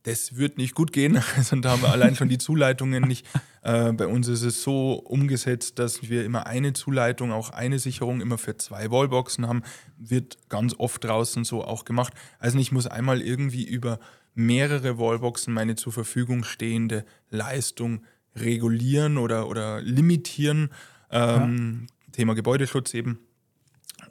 [0.04, 1.22] das wird nicht gut gehen.
[1.36, 3.26] Also da haben wir allein schon die Zuleitungen nicht.
[3.62, 8.22] Äh, bei uns ist es so umgesetzt, dass wir immer eine Zuleitung, auch eine Sicherung
[8.22, 9.62] immer für zwei Wallboxen haben.
[9.98, 12.14] Wird ganz oft draußen so auch gemacht.
[12.38, 14.00] Also ich muss einmal irgendwie über
[14.34, 18.02] mehrere Wallboxen meine zur Verfügung stehende Leistung
[18.34, 20.70] regulieren oder, oder limitieren.
[21.10, 22.12] Ähm, ja.
[22.12, 23.18] Thema Gebäudeschutz eben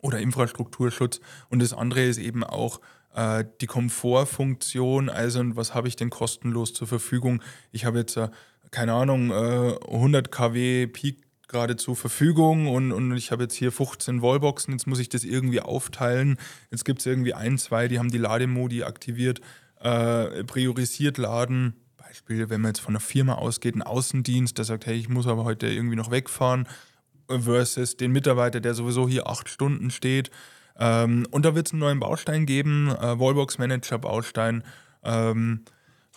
[0.01, 1.21] oder Infrastrukturschutz.
[1.49, 2.79] Und das andere ist eben auch
[3.13, 7.41] äh, die Komfortfunktion, also was habe ich denn kostenlos zur Verfügung?
[7.71, 8.29] Ich habe jetzt, äh,
[8.71, 13.71] keine Ahnung, äh, 100 kW Peak gerade zur Verfügung und, und ich habe jetzt hier
[13.71, 16.37] 15 Wallboxen, jetzt muss ich das irgendwie aufteilen.
[16.71, 19.41] Jetzt gibt es irgendwie ein, zwei, die haben die Lademodi aktiviert,
[19.81, 21.73] äh, priorisiert laden.
[21.97, 25.27] Beispiel, wenn man jetzt von einer Firma ausgeht, ein Außendienst, der sagt, hey, ich muss
[25.27, 26.67] aber heute irgendwie noch wegfahren,
[27.29, 30.31] versus den Mitarbeiter, der sowieso hier acht Stunden steht.
[30.77, 34.63] Ähm, und da wird es einen neuen Baustein geben, äh, Wallbox Manager Baustein.
[35.03, 35.61] Ähm,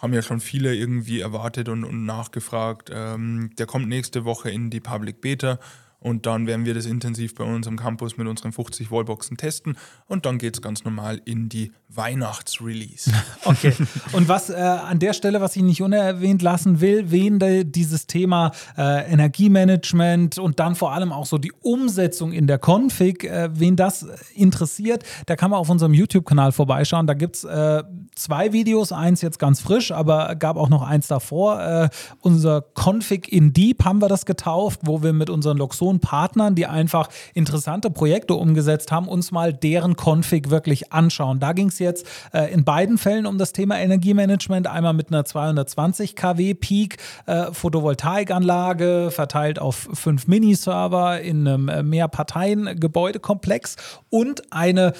[0.00, 2.90] haben ja schon viele irgendwie erwartet und, und nachgefragt.
[2.92, 5.58] Ähm, der kommt nächste Woche in die Public Beta
[6.02, 9.76] und dann werden wir das intensiv bei uns am Campus mit unseren 50 Wallboxen testen.
[10.06, 13.12] Und dann geht es ganz normal in die Weihnachtsrelease.
[13.44, 13.72] okay.
[14.12, 17.38] Und was äh, an der Stelle, was ich nicht unerwähnt lassen will, wen
[17.70, 23.24] dieses Thema äh, Energiemanagement und dann vor allem auch so die Umsetzung in der Config,
[23.24, 27.06] äh, wen das interessiert, da kann man auf unserem YouTube-Kanal vorbeischauen.
[27.06, 27.84] Da gibt es äh,
[28.16, 31.60] zwei Videos, eins jetzt ganz frisch, aber gab auch noch eins davor.
[31.60, 31.88] Äh,
[32.22, 36.54] unser Config in Deep haben wir das getauft, wo wir mit unseren Luxon Millionen Partnern,
[36.54, 41.40] die einfach interessante Projekte umgesetzt haben, uns mal deren Config wirklich anschauen.
[41.40, 44.66] Da ging es jetzt äh, in beiden Fällen um das Thema Energiemanagement.
[44.66, 46.96] Einmal mit einer 220 kW Peak
[47.26, 53.76] äh, Photovoltaikanlage verteilt auf fünf Miniserver in einem äh, Mehrparteien-Gebäudekomplex
[54.10, 54.92] und eine,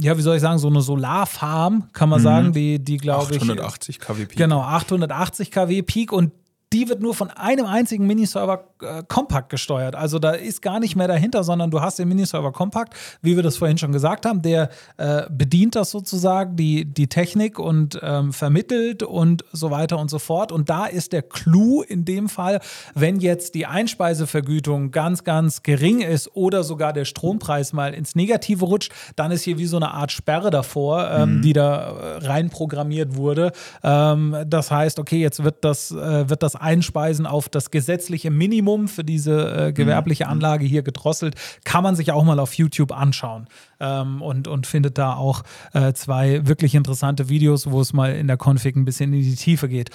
[0.00, 2.24] ja, wie soll ich sagen, so eine Solarfarm, kann man mhm.
[2.24, 3.42] sagen, die, die glaube ich.
[3.42, 4.36] 880 kW Peak.
[4.36, 6.32] Genau, 880 kW Peak und
[6.72, 9.94] die wird nur von einem einzigen Miniserver äh, kompakt gesteuert.
[9.94, 13.42] Also da ist gar nicht mehr dahinter, sondern du hast den Miniserver kompakt, wie wir
[13.42, 18.32] das vorhin schon gesagt haben, der äh, bedient das sozusagen, die, die Technik und ähm,
[18.32, 20.52] vermittelt und so weiter und so fort.
[20.52, 22.60] Und da ist der Clou in dem Fall,
[22.94, 28.64] wenn jetzt die Einspeisevergütung ganz, ganz gering ist oder sogar der Strompreis mal ins Negative
[28.64, 31.42] rutscht, dann ist hier wie so eine Art Sperre davor, ähm, mhm.
[31.42, 33.52] die da äh, reinprogrammiert wurde.
[33.82, 38.88] Ähm, das heißt, okay, jetzt wird das, äh, wird das einspeisen auf das gesetzliche Minimum
[38.88, 40.30] für diese äh, gewerbliche Mhm.
[40.30, 41.34] Anlage hier gedrosselt.
[41.64, 43.46] Kann man sich auch mal auf YouTube anschauen
[43.80, 45.42] ähm, und, und findet da auch
[45.72, 49.34] äh, zwei wirklich interessante Videos, wo es mal in der Config ein bisschen in die
[49.34, 49.90] Tiefe geht.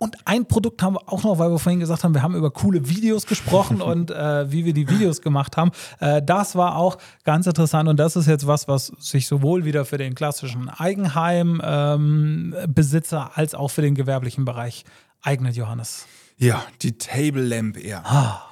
[0.00, 2.52] Und ein Produkt haben wir auch noch, weil wir vorhin gesagt haben, wir haben über
[2.52, 5.72] coole Videos gesprochen und äh, wie wir die Videos gemacht haben.
[5.98, 9.84] Äh, das war auch ganz interessant und das ist jetzt was, was sich sowohl wieder
[9.84, 14.84] für den klassischen Eigenheim-Besitzer als auch für den gewerblichen Bereich
[15.22, 16.06] eignet, Johannes.
[16.36, 18.02] Ja, die Table Lamp Air.
[18.04, 18.44] Ah.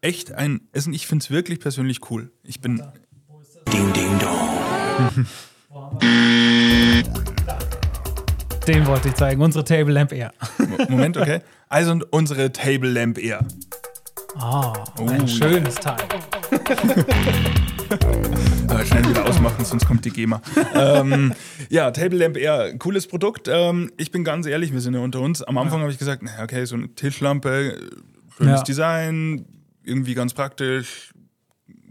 [0.00, 0.92] Echt ein Essen.
[0.92, 2.30] Ich finde es wirklich persönlich cool.
[2.42, 2.76] Ich bin.
[8.66, 10.32] Den wollte ich zeigen, unsere Table Lamp Air.
[10.88, 11.40] Moment, okay.
[11.68, 13.44] Also und unsere Table Lamp Air.
[14.36, 15.96] Ah, ein schönes Teil.
[18.68, 20.40] Aber schnell wieder ausmachen, sonst kommt die GEMA.
[20.74, 21.32] ähm,
[21.68, 23.48] ja, Table Lamp Air, cooles Produkt.
[23.48, 25.42] Ähm, ich bin ganz ehrlich, wir sind ja unter uns.
[25.42, 27.78] Am Anfang habe ich gesagt, naja, okay, so eine Tischlampe,
[28.36, 28.64] schönes Ja.
[28.64, 29.46] Design,
[29.84, 31.14] irgendwie ganz praktisch.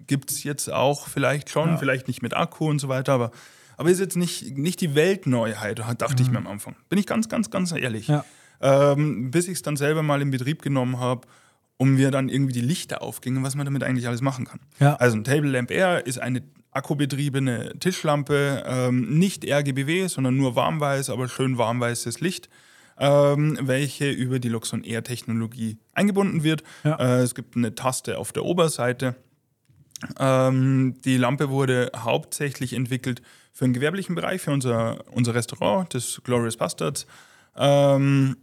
[0.07, 3.31] Gibt es jetzt auch vielleicht schon, vielleicht nicht mit Akku und so weiter, aber,
[3.77, 6.75] aber ist jetzt nicht, nicht die Weltneuheit, dachte ich mir am Anfang.
[6.89, 8.09] Bin ich ganz, ganz, ganz ehrlich.
[8.09, 8.25] Ja.
[8.59, 11.25] Ähm, bis ich es dann selber mal in Betrieb genommen habe
[11.77, 14.59] und mir dann irgendwie die Lichter aufgingen, was man damit eigentlich alles machen kann.
[14.79, 14.95] Ja.
[14.95, 21.09] Also ein Table Lamp Air ist eine akkubetriebene Tischlampe, ähm, nicht RGBW, sondern nur warmweiß,
[21.09, 22.49] aber schön warmweißes Licht,
[22.97, 26.63] ähm, welche über die Luxon Air Technologie eingebunden wird.
[26.83, 26.95] Ja.
[26.99, 29.15] Äh, es gibt eine Taste auf der Oberseite.
[30.19, 36.21] Ähm, die Lampe wurde hauptsächlich entwickelt für den gewerblichen Bereich, für unser, unser Restaurant, das
[36.23, 37.05] Glorious Bastards.
[37.55, 38.35] Ähm,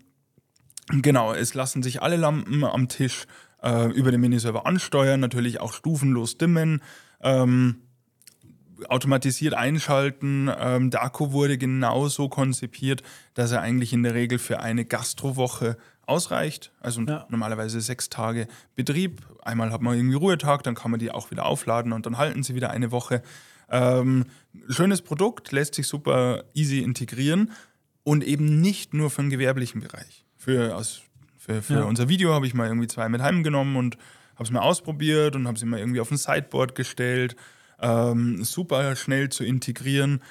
[0.92, 3.26] genau, es lassen sich alle Lampen am Tisch
[3.62, 6.82] äh, über den Miniserver ansteuern, natürlich auch stufenlos dimmen.
[7.22, 7.82] Ähm,
[8.88, 10.50] automatisiert einschalten.
[10.58, 13.02] Ähm, der Akku wurde genauso konzipiert,
[13.34, 15.76] dass er eigentlich in der Regel für eine Gastrowoche
[16.06, 16.72] ausreicht.
[16.80, 17.26] Also Ja.
[17.28, 19.20] normalerweise sechs Tage Betrieb.
[19.42, 22.42] Einmal hat man irgendwie Ruhetag, dann kann man die auch wieder aufladen und dann halten
[22.42, 23.22] sie wieder eine Woche.
[23.70, 24.24] Ähm,
[24.68, 27.52] schönes Produkt, lässt sich super easy integrieren
[28.02, 30.24] und eben nicht nur für den gewerblichen Bereich.
[30.40, 31.02] Für, aus,
[31.36, 31.82] für, für Ja.
[31.82, 33.96] unser Video habe ich mal irgendwie zwei mit heimgenommen und
[34.36, 37.36] habe es mal ausprobiert und habe sie mal irgendwie auf ein Sideboard gestellt.
[37.78, 40.22] Ähm, super schnell zu integrieren,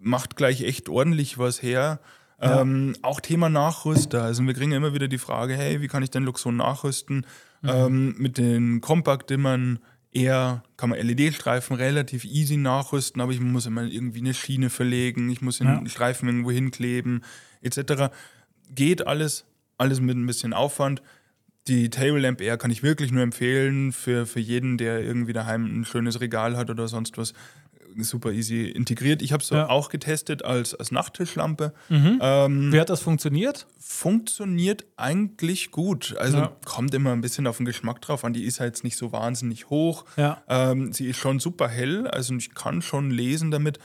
[0.00, 1.98] macht gleich echt ordentlich was her.
[2.40, 4.22] Ähm, auch Thema Nachrüster.
[4.22, 7.26] Also wir kriegen ja immer wieder die Frage, hey, wie kann ich denn Luxon nachrüsten?
[7.64, 9.80] Ähm, mit den Compact-Dimmern
[10.12, 15.28] eher kann man LED-Streifen relativ easy nachrüsten, aber ich muss immer irgendwie eine Schiene verlegen,
[15.30, 15.82] ich muss den Ja.
[15.88, 17.24] Streifen irgendwo hinkleben,
[17.60, 18.12] etc.
[18.72, 19.44] Geht alles,
[19.78, 21.02] alles mit ein bisschen Aufwand.
[21.66, 25.80] Die Table Lamp Air kann ich wirklich nur empfehlen für, für jeden, der irgendwie daheim
[25.80, 27.32] ein schönes Regal hat oder sonst was.
[27.96, 29.22] Super easy integriert.
[29.22, 29.68] Ich habe es Ja.
[29.68, 31.72] auch getestet als, als Nachttischlampe.
[31.90, 33.66] Ähm, Wie hat das funktioniert?
[33.78, 36.14] funktioniert eigentlich gut.
[36.18, 36.52] Also Ja.
[36.64, 38.32] kommt immer ein bisschen auf den Geschmack drauf an.
[38.32, 40.04] Die ist halt jetzt nicht so wahnsinnig hoch.
[40.16, 40.42] Ja.
[40.48, 43.78] Ähm, sie ist schon super hell, also ich kann schon lesen damit.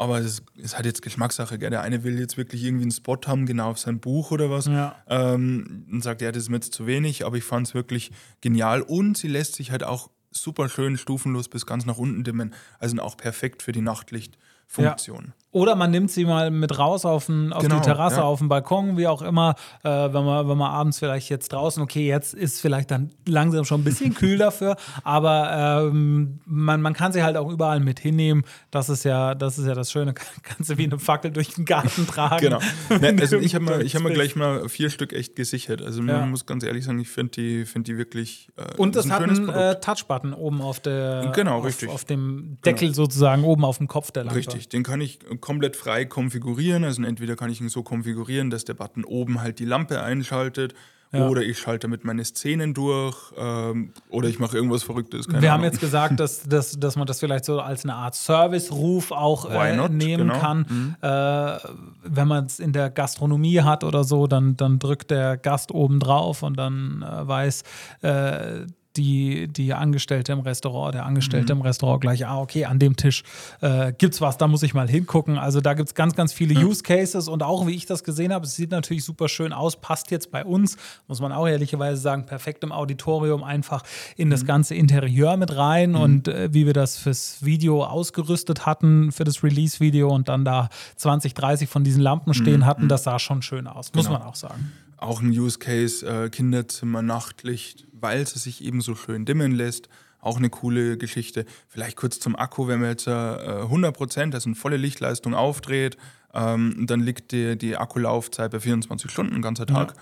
[0.00, 1.58] Aber es ist halt jetzt Geschmackssache.
[1.58, 1.68] Gell?
[1.68, 4.64] Der eine will jetzt wirklich irgendwie einen Spot haben, genau auf sein Buch oder was.
[4.64, 4.96] Ja.
[5.06, 8.10] Ähm, und sagt, ja, das ist mir jetzt zu wenig, aber ich fand es wirklich
[8.40, 8.80] genial.
[8.80, 12.54] Und sie lässt sich halt auch super schön stufenlos bis ganz nach unten dimmen.
[12.78, 15.34] Also auch perfekt für die Nachtlichtfunktion.
[15.52, 18.22] Oder man nimmt sie mal mit raus auf, den, auf Genau, die Terrasse, ja.
[18.22, 19.56] auf den Balkon, wie auch immer.
[19.82, 23.64] Äh, wenn, man, wenn man abends vielleicht jetzt draußen, okay, jetzt ist vielleicht dann langsam
[23.64, 27.98] schon ein bisschen kühl dafür, aber ähm, man, man kann sie halt auch überall mit
[27.98, 28.44] hinnehmen.
[28.70, 30.14] Das ist ja das, ist ja das Schöne.
[30.14, 32.40] Kannst du wie eine Fackel durch den Garten tragen.
[32.40, 32.60] Genau.
[33.00, 35.80] Ne, also ich habe mir, ich hab mir gleich mal vier Stück echt gesichert.
[35.82, 36.18] Also Ja.
[36.20, 38.48] man muss ganz ehrlich sagen, ich finde die, find die wirklich.
[38.56, 41.88] Äh, Und es hat einen äh, Touchbutton oben auf der Genau, auf, richtig.
[41.88, 44.38] auf dem Deckel sozusagen oben auf dem Kopf der Lampe.
[44.38, 46.84] Richtig, den kann ich komplett frei konfigurieren.
[46.84, 50.74] Also entweder kann ich ihn so konfigurieren, dass der Button oben halt die Lampe einschaltet.
[51.12, 51.26] Ja.
[51.26, 53.16] Oder ich schalte damit meine Szenen durch.
[53.36, 55.26] Ähm, oder ich mache irgendwas Verrücktes.
[55.26, 55.72] Keine Wir haben Ahnung.
[55.72, 59.74] jetzt gesagt, dass, dass, dass man das vielleicht so als eine Art Service-Ruf auch äh,
[59.76, 59.90] not?
[59.90, 60.38] nehmen Genau.
[60.38, 60.96] kann.
[61.02, 61.68] Äh,
[62.04, 65.98] wenn man es in der Gastronomie hat oder so, dann, dann drückt der Gast oben
[65.98, 67.64] drauf und dann äh, weiß
[68.02, 72.96] äh, die, die Angestellte im Restaurant, der Angestellte im Restaurant gleich, ah, okay, an dem
[72.96, 73.22] Tisch
[73.60, 75.38] äh, gibt's was, da muss ich mal hingucken.
[75.38, 78.46] Also da gibt's ganz, ganz viele Use Cases und auch wie ich das gesehen habe,
[78.46, 80.76] es sieht natürlich super schön aus, passt jetzt bei uns,
[81.06, 83.82] muss man auch ehrlicherweise sagen, perfekt im Auditorium einfach
[84.16, 89.12] in das ganze Interieur mit rein und äh, wie wir das fürs Video ausgerüstet hatten,
[89.12, 93.18] für das Release-Video und dann da 20, 30 von diesen Lampen stehen hatten, das sah
[93.18, 94.18] schon schön aus, muss Genau.
[94.18, 94.72] man auch sagen.
[95.00, 99.88] Auch ein Use Case, äh, Kinderzimmer, Nachtlicht, weil es sich eben so schön dimmen lässt.
[100.20, 101.46] Auch eine coole Geschichte.
[101.68, 105.96] Vielleicht kurz zum Akku, wenn man jetzt äh, 100 Prozent, also eine volle Lichtleistung aufdreht,
[106.34, 109.94] ähm, dann liegt die, die Akkulaufzeit bei 24 Stunden, ein ganzer Tag.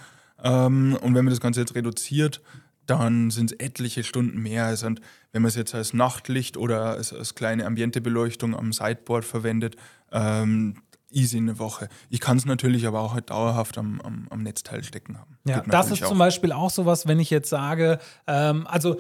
[0.43, 2.43] Ähm, und wenn man das Ganze jetzt reduziert,
[2.87, 4.65] dann sind es etliche Stunden mehr.
[4.65, 5.01] Also, und
[5.33, 9.77] wenn man es jetzt als Nachtlicht oder als, als kleine Ambientebeleuchtung am Sideboard verwendet,
[10.11, 11.89] ähm, easy eine Woche.
[12.11, 15.39] Ich kann es natürlich aber auch halt dauerhaft am, am, am Netzteil stecken haben.
[15.47, 16.09] Ja, das ist auch.
[16.09, 18.97] zum Beispiel auch sowas, wenn ich jetzt sage, ähm, also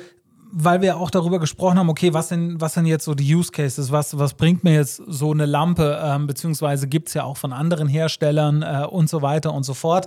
[0.50, 3.52] weil wir auch darüber gesprochen haben, okay, was sind, was sind jetzt so die Use
[3.52, 7.36] Cases, was, was bringt mir jetzt so eine Lampe, ähm, beziehungsweise gibt es ja auch
[7.36, 10.06] von anderen Herstellern äh, und so weiter und so fort.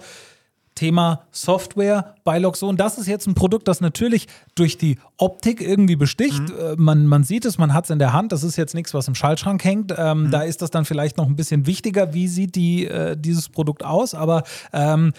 [0.75, 2.77] Thema Software bei Loxon.
[2.77, 6.41] Das ist jetzt ein Produkt, das natürlich durch die Optik irgendwie besticht.
[6.41, 6.59] Mhm.
[6.59, 8.31] Äh, man, man sieht es, man hat es in der Hand.
[8.31, 9.93] Das ist jetzt nichts, was im Schaltschrank hängt.
[9.97, 10.31] Ähm, mhm.
[10.31, 13.83] Da ist das dann vielleicht noch ein bisschen wichtiger, wie sieht die, äh, dieses Produkt
[13.83, 14.13] aus.
[14.13, 15.13] Aber ähm,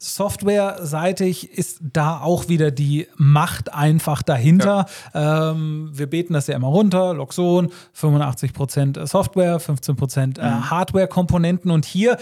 [0.00, 4.86] Softwareseitig ist da auch wieder die Macht einfach dahinter.
[5.14, 5.50] Ja.
[5.50, 7.14] Ähm, wir beten das ja immer runter.
[7.14, 10.70] Loxon, 85% Software, 15% äh, mhm.
[10.70, 11.70] Hardware-Komponenten.
[11.70, 12.18] Und hier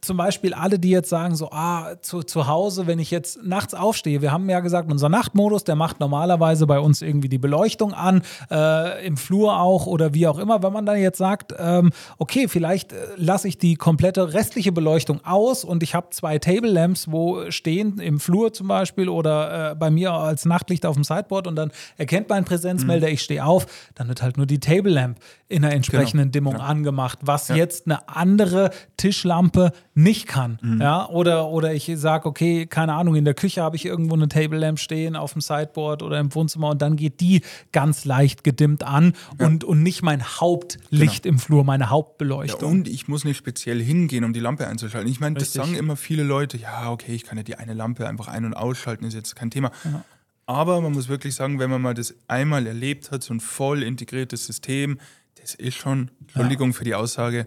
[0.00, 3.74] zum Beispiel alle, die jetzt sagen, so, ah, zu, zu Hause, wenn ich jetzt nachts
[3.74, 7.92] aufstehe, wir haben ja gesagt, unser Nachtmodus, der macht normalerweise bei uns irgendwie die Beleuchtung
[7.92, 10.62] an, äh, im Flur auch oder wie auch immer.
[10.62, 15.20] Wenn man dann jetzt sagt, ähm, okay, vielleicht äh, lasse ich die komplette restliche Beleuchtung
[15.24, 19.74] aus und ich habe zwei Table Lamps, wo stehen im Flur zum Beispiel oder äh,
[19.74, 23.14] bei mir als Nachtlicht auf dem Sideboard und dann erkennt mein Präsenzmelder, mhm.
[23.14, 26.50] ich stehe auf, dann wird halt nur die Table Lamp in einer entsprechenden genau.
[26.50, 26.66] Dimmung ja.
[26.66, 27.56] angemacht, was ja.
[27.56, 30.58] jetzt eine andere Tischlampe nicht kann.
[30.62, 30.80] Mhm.
[30.80, 31.08] Ja?
[31.08, 34.58] Oder, oder ich sage, okay, keine Ahnung, in der Küche habe ich irgendwo eine Table
[34.58, 38.84] Lamp stehen auf dem Sideboard oder im Wohnzimmer und dann geht die ganz leicht gedimmt
[38.84, 39.46] an ja.
[39.46, 41.34] und, und nicht mein Hauptlicht genau.
[41.34, 42.70] im Flur, meine Hauptbeleuchtung.
[42.70, 45.10] Und ich muss nicht speziell hingehen, um die Lampe einzuschalten.
[45.10, 48.08] Ich meine, das sagen immer viele Leute, ja, okay, ich kann ja die eine Lampe
[48.08, 49.70] einfach ein- und ausschalten, ist jetzt kein Thema.
[49.84, 50.04] Ja.
[50.46, 53.82] Aber man muss wirklich sagen, wenn man mal das einmal erlebt hat, so ein voll
[53.82, 54.98] integriertes System,
[55.40, 57.46] das ist schon, Entschuldigung für die Aussage,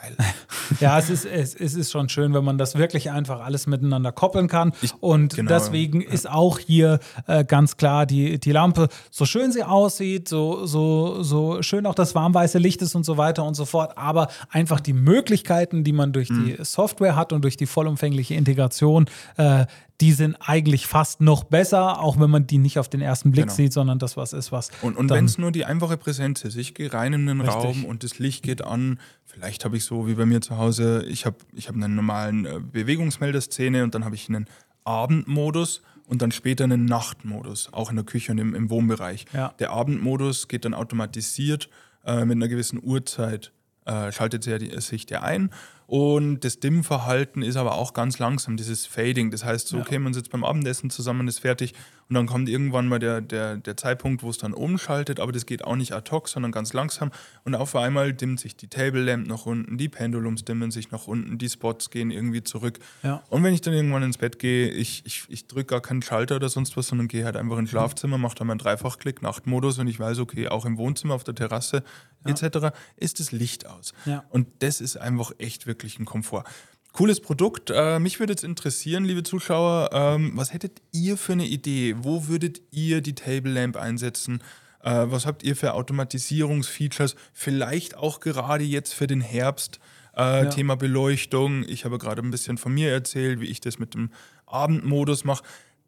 [0.00, 0.16] geil.
[0.80, 4.12] ja, es ist, es, es ist schon schön, wenn man das wirklich einfach alles miteinander
[4.12, 4.72] koppeln kann.
[4.82, 6.10] Ich, und genau, deswegen ja.
[6.10, 11.22] ist auch hier äh, ganz klar die, die Lampe, so schön sie aussieht, so, so,
[11.22, 14.80] so schön auch das warmweiße Licht ist und so weiter und so fort, aber einfach
[14.80, 16.56] die Möglichkeiten, die man durch mhm.
[16.56, 19.06] die Software hat und durch die vollumfängliche Integration,
[19.36, 19.66] äh,
[20.00, 23.46] die sind eigentlich fast noch besser, auch wenn man die nicht auf den ersten Blick
[23.46, 23.54] genau.
[23.54, 24.70] sieht, sondern das was ist was.
[24.80, 27.56] Und, und wenn es nur die einfache Präsenz ist, ich gehe rein in den richtig.
[27.56, 29.00] Raum und das Licht geht an,
[29.38, 32.44] vielleicht habe ich so wie bei mir zu Hause, ich habe ich hab einen normalen
[32.44, 34.46] äh, Bewegungsmelderszene und dann habe ich einen
[34.84, 39.26] Abendmodus und dann später einen Nachtmodus, auch in der Küche und im, im Wohnbereich.
[39.32, 39.54] Ja.
[39.60, 41.68] Der Abendmodus geht dann automatisiert
[42.04, 43.52] äh, mit einer gewissen Uhrzeit,
[43.84, 45.50] äh, schaltet sich der ein
[45.86, 49.30] und das Dimmverhalten ist aber auch ganz langsam, dieses Fading.
[49.30, 51.74] Das heißt, so, okay, man sitzt beim Abendessen zusammen, ist fertig
[52.08, 55.46] und dann kommt irgendwann mal der, der, der Zeitpunkt, wo es dann umschaltet, aber das
[55.46, 57.10] geht auch nicht ad hoc, sondern ganz langsam.
[57.44, 61.06] Und auf einmal dimmt sich die Table Lamp nach unten, die Pendulums dimmen sich nach
[61.06, 62.78] unten, die Spots gehen irgendwie zurück.
[63.02, 63.22] Ja.
[63.28, 66.36] Und wenn ich dann irgendwann ins Bett gehe, ich, ich, ich drücke gar keinen Schalter
[66.36, 69.88] oder sonst was, sondern gehe halt einfach ins Schlafzimmer, mache dann meinen Dreifachklick, Nachtmodus und
[69.88, 71.82] ich weiß, okay, auch im Wohnzimmer, auf der Terrasse
[72.26, 72.30] ja.
[72.30, 72.74] etc.
[72.96, 73.92] ist das Licht aus.
[74.06, 74.24] Ja.
[74.30, 76.44] Und das ist einfach echt wirklich wirklichen Komfort.
[76.92, 77.70] Cooles Produkt.
[77.70, 81.94] Äh, mich würde jetzt interessieren, liebe Zuschauer, ähm, was hättet ihr für eine Idee?
[81.98, 84.42] Wo würdet ihr die Table Lamp einsetzen?
[84.82, 87.14] Äh, was habt ihr für Automatisierungsfeatures?
[87.32, 89.78] Vielleicht auch gerade jetzt für den Herbst.
[90.16, 90.44] Äh, ja.
[90.46, 91.64] Thema Beleuchtung.
[91.68, 94.10] Ich habe gerade ein bisschen von mir erzählt, wie ich das mit dem
[94.46, 95.44] Abendmodus mache.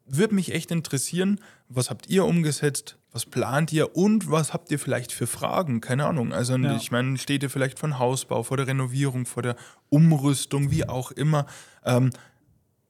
[0.07, 2.97] Würde mich echt interessieren, was habt ihr umgesetzt?
[3.13, 5.81] Was plant ihr und was habt ihr vielleicht für Fragen?
[5.81, 6.33] Keine Ahnung.
[6.33, 6.77] Also ja.
[6.77, 9.57] ich meine, steht ihr vielleicht von Hausbau, vor der Renovierung, vor der
[9.89, 11.47] Umrüstung, wie auch immer.
[11.85, 12.11] Ähm,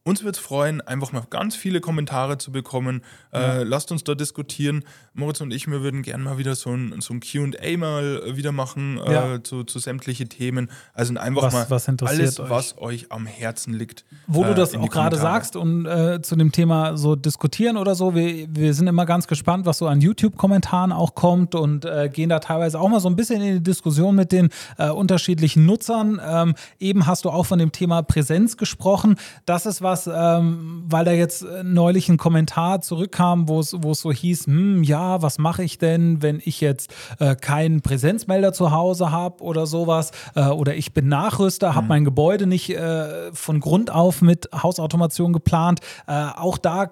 [0.03, 3.03] uns würde es freuen, einfach mal ganz viele Kommentare zu bekommen.
[3.33, 3.55] Äh, ja.
[3.57, 4.85] Äh, lasst uns da diskutieren.
[5.13, 8.37] Moritz und ich, wir würden gerne mal wieder so ein, so ein QA mal äh,
[8.37, 9.45] wieder machen äh, ja.
[9.45, 10.71] zu, zu sämtliche Themen.
[10.95, 12.51] Also einfach was, mal was alles, euch?
[12.51, 14.07] was euch am Herzen liegt.
[14.27, 17.95] Wo du äh, das auch gerade sagst und äh, zu dem Thema so diskutieren oder
[17.95, 22.29] so, wir, wir sind immer ganz gespannt, was so an YouTube-Kommentaren auch kommt und gehen
[22.29, 26.21] da teilweise auch mal so ein bisschen in die Diskussion mit den unterschiedlichen Nutzern.
[26.25, 29.17] Ähm, eben hast du auch von dem Thema Präsenz gesprochen.
[29.45, 33.71] Das ist was, was, ähm, weil da jetzt äh, neulich ein Kommentar zurückkam, wo es
[33.71, 38.71] so hieß, hm, ja, was mache ich denn, wenn ich jetzt äh, keinen Präsenzmelder zu
[38.71, 41.89] Hause habe oder sowas äh, oder ich bin Nachrüster, habe mhm.
[41.89, 45.81] mein Gebäude nicht äh, von Grund auf mit Hausautomation geplant.
[46.07, 46.91] Äh, auch da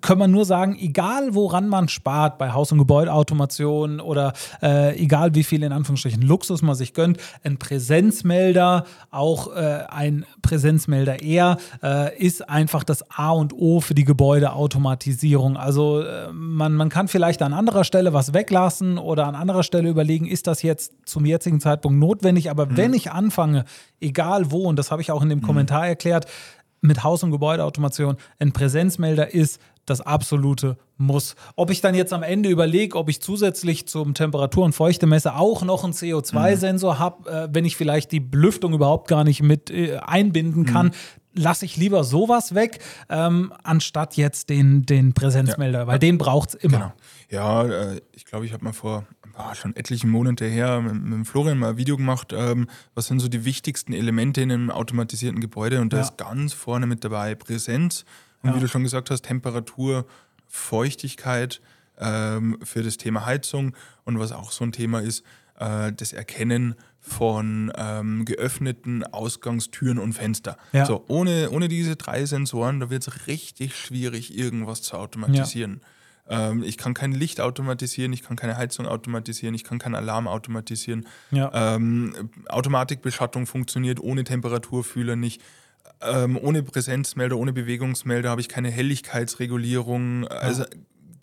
[0.00, 5.34] können wir nur sagen, egal woran man spart, bei Haus- und Gebäudeautomation oder äh, egal
[5.34, 11.56] wie viel in Anführungsstrichen Luxus man sich gönnt, ein Präsenzmelder, auch äh, ein Präsenzmelder eher,
[11.82, 15.56] äh, ist einfach das A und O für die Gebäudeautomatisierung.
[15.56, 19.88] Also äh, man, man kann vielleicht an anderer Stelle was weglassen oder an anderer Stelle
[19.88, 22.76] überlegen, ist das jetzt zum jetzigen Zeitpunkt notwendig, aber mhm.
[22.76, 23.64] wenn ich anfange,
[24.00, 25.44] egal wo, und das habe ich auch in dem mhm.
[25.44, 26.26] Kommentar erklärt,
[26.80, 31.34] mit Haus- und Gebäudeautomation ein Präsenzmelder ist das absolute Muss.
[31.56, 35.62] Ob ich dann jetzt am Ende überlege, ob ich zusätzlich zum Temperatur- und Feuchtemesser auch
[35.62, 36.98] noch einen CO2-Sensor mhm.
[36.98, 40.92] habe, äh, wenn ich vielleicht die Belüftung überhaupt gar nicht mit äh, einbinden kann, mhm.
[41.34, 45.86] lasse ich lieber sowas weg, ähm, anstatt jetzt den, den Präsenzmelder, ja.
[45.86, 46.78] weil den braucht es immer.
[46.78, 46.92] Genau.
[47.30, 49.04] Ja, äh, ich glaube, ich habe mal vor
[49.38, 53.20] oh, schon etliche Monate her mit, mit Florian mal ein Video gemacht, ähm, was sind
[53.20, 56.02] so die wichtigsten Elemente in einem automatisierten Gebäude und da ja.
[56.02, 58.04] ist ganz vorne mit dabei Präsenz
[58.42, 58.56] und ja.
[58.56, 60.06] wie du schon gesagt hast, Temperatur,
[60.46, 61.60] Feuchtigkeit
[61.98, 63.74] ähm, für das Thema Heizung
[64.04, 65.24] und was auch so ein Thema ist,
[65.58, 70.56] äh, das Erkennen von ähm, geöffneten Ausgangstüren und Fenster.
[70.72, 70.84] Ja.
[70.84, 75.80] So, ohne, ohne diese drei Sensoren, da wird es richtig schwierig, irgendwas zu automatisieren.
[76.28, 76.50] Ja.
[76.50, 80.28] Ähm, ich kann kein Licht automatisieren, ich kann keine Heizung automatisieren, ich kann keinen Alarm
[80.28, 81.06] automatisieren.
[81.30, 81.74] Ja.
[81.74, 85.42] Ähm, Automatikbeschattung funktioniert ohne Temperaturfühler nicht.
[86.02, 90.22] Ähm, ohne Präsenzmelder, ohne Bewegungsmelder habe ich keine Helligkeitsregulierung.
[90.22, 90.28] Ja.
[90.28, 90.64] Also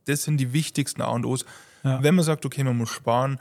[0.05, 1.45] das sind die wichtigsten A und O's.
[1.83, 2.01] Ja.
[2.03, 3.39] Wenn man sagt, okay, man muss sparen,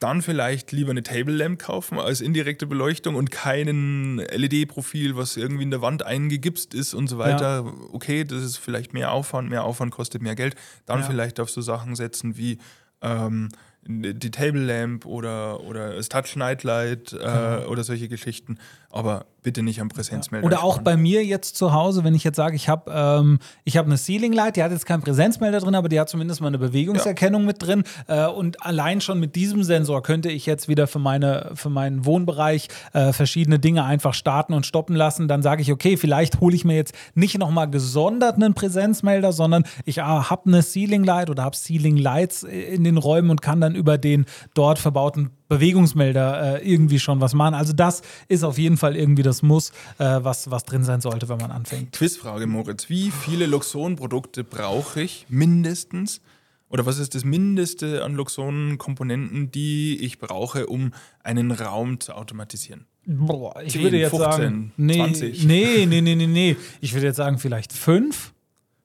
[0.00, 5.64] dann vielleicht lieber eine Table Lamp kaufen als indirekte Beleuchtung und keinen LED-Profil, was irgendwie
[5.64, 7.64] in der Wand eingegipst ist und so weiter.
[7.66, 7.74] Ja.
[7.92, 10.56] Okay, das ist vielleicht mehr Aufwand, mehr Aufwand kostet mehr Geld.
[10.86, 12.56] Dann vielleicht auf so Sachen setzen wie
[13.02, 13.50] ähm,
[13.82, 17.68] die Table Lamp oder, oder das Touch Nightlight äh, genau.
[17.68, 18.58] oder solche Geschichten
[18.90, 20.46] aber bitte nicht am Präsenzmelder.
[20.46, 23.86] Oder auch bei mir jetzt zu Hause, wenn ich jetzt sage, ich habe ähm, hab
[23.86, 26.58] eine Ceiling Light, die hat jetzt keinen Präsenzmelder drin, aber die hat zumindest mal eine
[26.58, 27.46] Bewegungserkennung ja.
[27.46, 27.84] mit drin.
[28.06, 32.04] Äh, und allein schon mit diesem Sensor könnte ich jetzt wieder für, meine, für meinen
[32.04, 35.28] Wohnbereich äh, verschiedene Dinge einfach starten und stoppen lassen.
[35.28, 39.64] Dann sage ich, okay, vielleicht hole ich mir jetzt nicht nochmal gesondert einen Präsenzmelder, sondern
[39.84, 43.60] ich ah, habe eine Ceiling Light oder habe Ceiling Lights in den Räumen und kann
[43.60, 47.54] dann über den dort verbauten Bewegungsmelder äh, irgendwie schon was machen.
[47.54, 51.28] Also das ist auf jeden Fall irgendwie das Muss, äh, was, was drin sein sollte,
[51.28, 51.92] wenn man anfängt.
[51.92, 52.88] Quizfrage, Moritz.
[52.88, 56.20] Wie viele Luxon-Produkte brauche ich mindestens?
[56.68, 60.92] Oder was ist das Mindeste an Luxon-Komponenten, die ich brauche, um
[61.24, 62.86] einen Raum zu automatisieren?
[63.06, 65.44] Boah, ich 10, würde jetzt 15, sagen, nee, 20.
[65.46, 66.56] Nee, nee, nee, nee, nee.
[66.80, 68.32] Ich würde jetzt sagen, vielleicht fünf.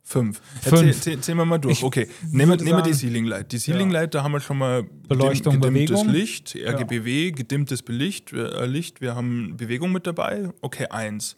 [0.07, 0.39] Fünf.
[0.61, 1.01] Fünf.
[1.01, 1.79] Zäh, zählen wir mal durch.
[1.79, 3.51] Ich okay, nehmen wir die Ceiling Light.
[3.51, 6.09] Die Ceiling Light, da haben wir schon mal Beleuchtung, gedimmtes Bewegung.
[6.09, 9.01] Licht, RGBW, gedimmtes Belicht, äh, Licht.
[9.01, 10.49] Wir haben Bewegung mit dabei.
[10.61, 11.35] Okay, eins.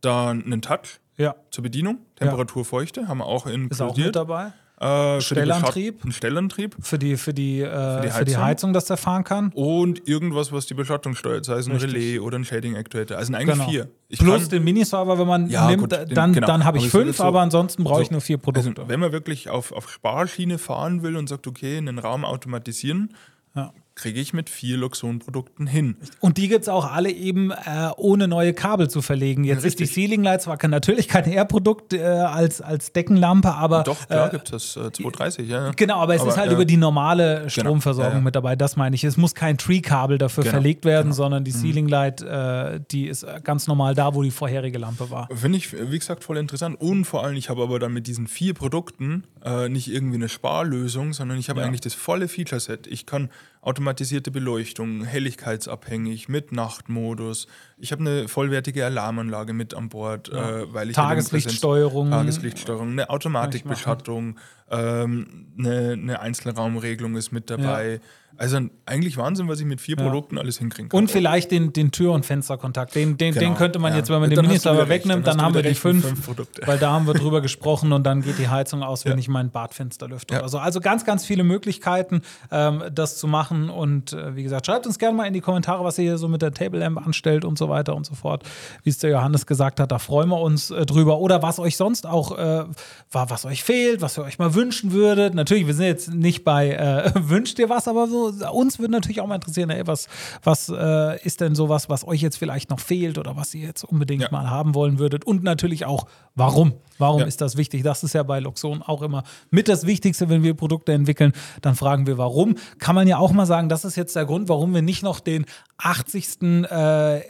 [0.00, 1.36] Dann einen Touch ja.
[1.50, 1.98] zur Bedienung.
[2.16, 3.72] Temperatur, Feuchte haben wir auch inkludiert.
[3.72, 4.52] Ist auch mit dabei.
[4.78, 6.04] Äh, Stellantrieb.
[6.04, 6.76] Ein Stellantrieb.
[6.80, 9.50] Für die, für, die, äh, für, die für, die Heizung, dass der fahren kann.
[9.54, 11.94] Und irgendwas, was die Beschattung steuert, sei es ein Richtig.
[11.94, 13.16] Relais oder ein Shading Actuator.
[13.16, 13.70] Also eigentlich genau.
[13.70, 13.88] vier.
[14.08, 16.46] Ich Plus den Miniserver, wenn man ja, nimmt, gut, den, dann, genau.
[16.46, 18.82] dann habe ich fünf, so, aber ansonsten brauche so, ich nur vier Produkte.
[18.82, 23.14] Also, wenn man wirklich auf, auf Sparschiene fahren will und sagt, okay, einen Raum automatisieren,
[23.54, 25.96] ja kriege ich mit vier Luxon-Produkten hin.
[26.20, 29.42] Und die gibt es auch alle eben äh, ohne neue Kabel zu verlegen.
[29.42, 29.88] Jetzt Richtig.
[29.88, 33.84] ist die Ceiling Light zwar natürlich kein R-Produkt äh, als, als Deckenlampe, aber.
[33.84, 35.70] Doch, klar, äh, gibt es das 230, ja.
[35.74, 37.48] Genau, aber es aber, ist halt über die normale genau.
[37.48, 38.20] Stromversorgung genau.
[38.20, 38.54] ja, mit dabei.
[38.54, 39.02] Das meine ich.
[39.02, 40.52] Es muss kein Tree-Kabel dafür genau.
[40.52, 41.14] verlegt werden, genau.
[41.14, 41.62] sondern die mhm.
[41.62, 45.26] Ceiling Light, äh, die ist ganz normal da, wo die vorherige Lampe war.
[45.34, 46.78] Finde ich, wie gesagt, voll interessant.
[46.78, 50.28] Und vor allem, ich habe aber dann mit diesen vier Produkten äh, nicht irgendwie eine
[50.28, 52.86] Sparlösung, sondern ich habe eigentlich das volle Feature-Set.
[52.88, 53.30] Ich kann
[53.66, 57.48] automatisierte Beleuchtung, helligkeitsabhängig, mit Nachtmodus.
[57.78, 60.60] Ich habe eine vollwertige Alarmanlage mit an Bord, ja.
[60.60, 64.38] äh, weil ich Tageslichtsteuerung, Tageslichtsteuerung, eine Automatikbeschattung,
[64.70, 67.92] ähm, eine, eine Einzelraumregelung ist mit dabei.
[67.92, 67.98] Ja.
[68.38, 70.04] Also eigentlich Wahnsinn, was ich mit vier ja.
[70.04, 70.98] Produkten alles hinkriegen kann.
[70.98, 72.94] Und vielleicht den, den Tür- und Fensterkontakt.
[72.94, 73.46] Den, den, genau.
[73.46, 76.04] den könnte man jetzt, wenn man den Miniserver wegnimmt, dann, dann haben wir die fünf,
[76.06, 76.28] fünf
[76.66, 79.50] weil da haben wir drüber gesprochen und dann geht die Heizung aus, wenn ich mein
[79.50, 80.58] Badfenster lüfte oder so.
[80.58, 83.70] Also ganz, ganz viele Möglichkeiten, ähm, das zu machen.
[83.70, 86.28] Und äh, wie gesagt, schreibt uns gerne mal in die Kommentare, was ihr hier so
[86.28, 88.42] mit der Table Lamp anstellt und so weiter und so fort.
[88.82, 91.18] Wie es der Johannes gesagt hat, da freuen wir uns äh, drüber.
[91.18, 92.64] Oder was euch sonst auch äh,
[93.10, 95.34] war, was euch fehlt, was ihr euch mal wünschen würdet.
[95.34, 99.20] Natürlich, wir sind jetzt nicht bei äh, Wünscht ihr was, aber so uns würde natürlich
[99.20, 100.08] auch mal interessieren, ey, was,
[100.42, 103.84] was äh, ist denn sowas, was euch jetzt vielleicht noch fehlt oder was ihr jetzt
[103.84, 104.28] unbedingt ja.
[104.30, 105.24] mal haben wollen würdet?
[105.24, 106.74] Und natürlich auch, warum?
[106.98, 107.26] Warum ja.
[107.26, 107.82] ist das wichtig?
[107.82, 111.32] Das ist ja bei Luxon auch immer mit das Wichtigste, wenn wir Produkte entwickeln.
[111.62, 112.56] Dann fragen wir, warum.
[112.78, 115.20] Kann man ja auch mal sagen, das ist jetzt der Grund, warum wir nicht noch
[115.20, 115.44] den
[115.78, 116.42] 80.
[116.42, 117.20] Äh,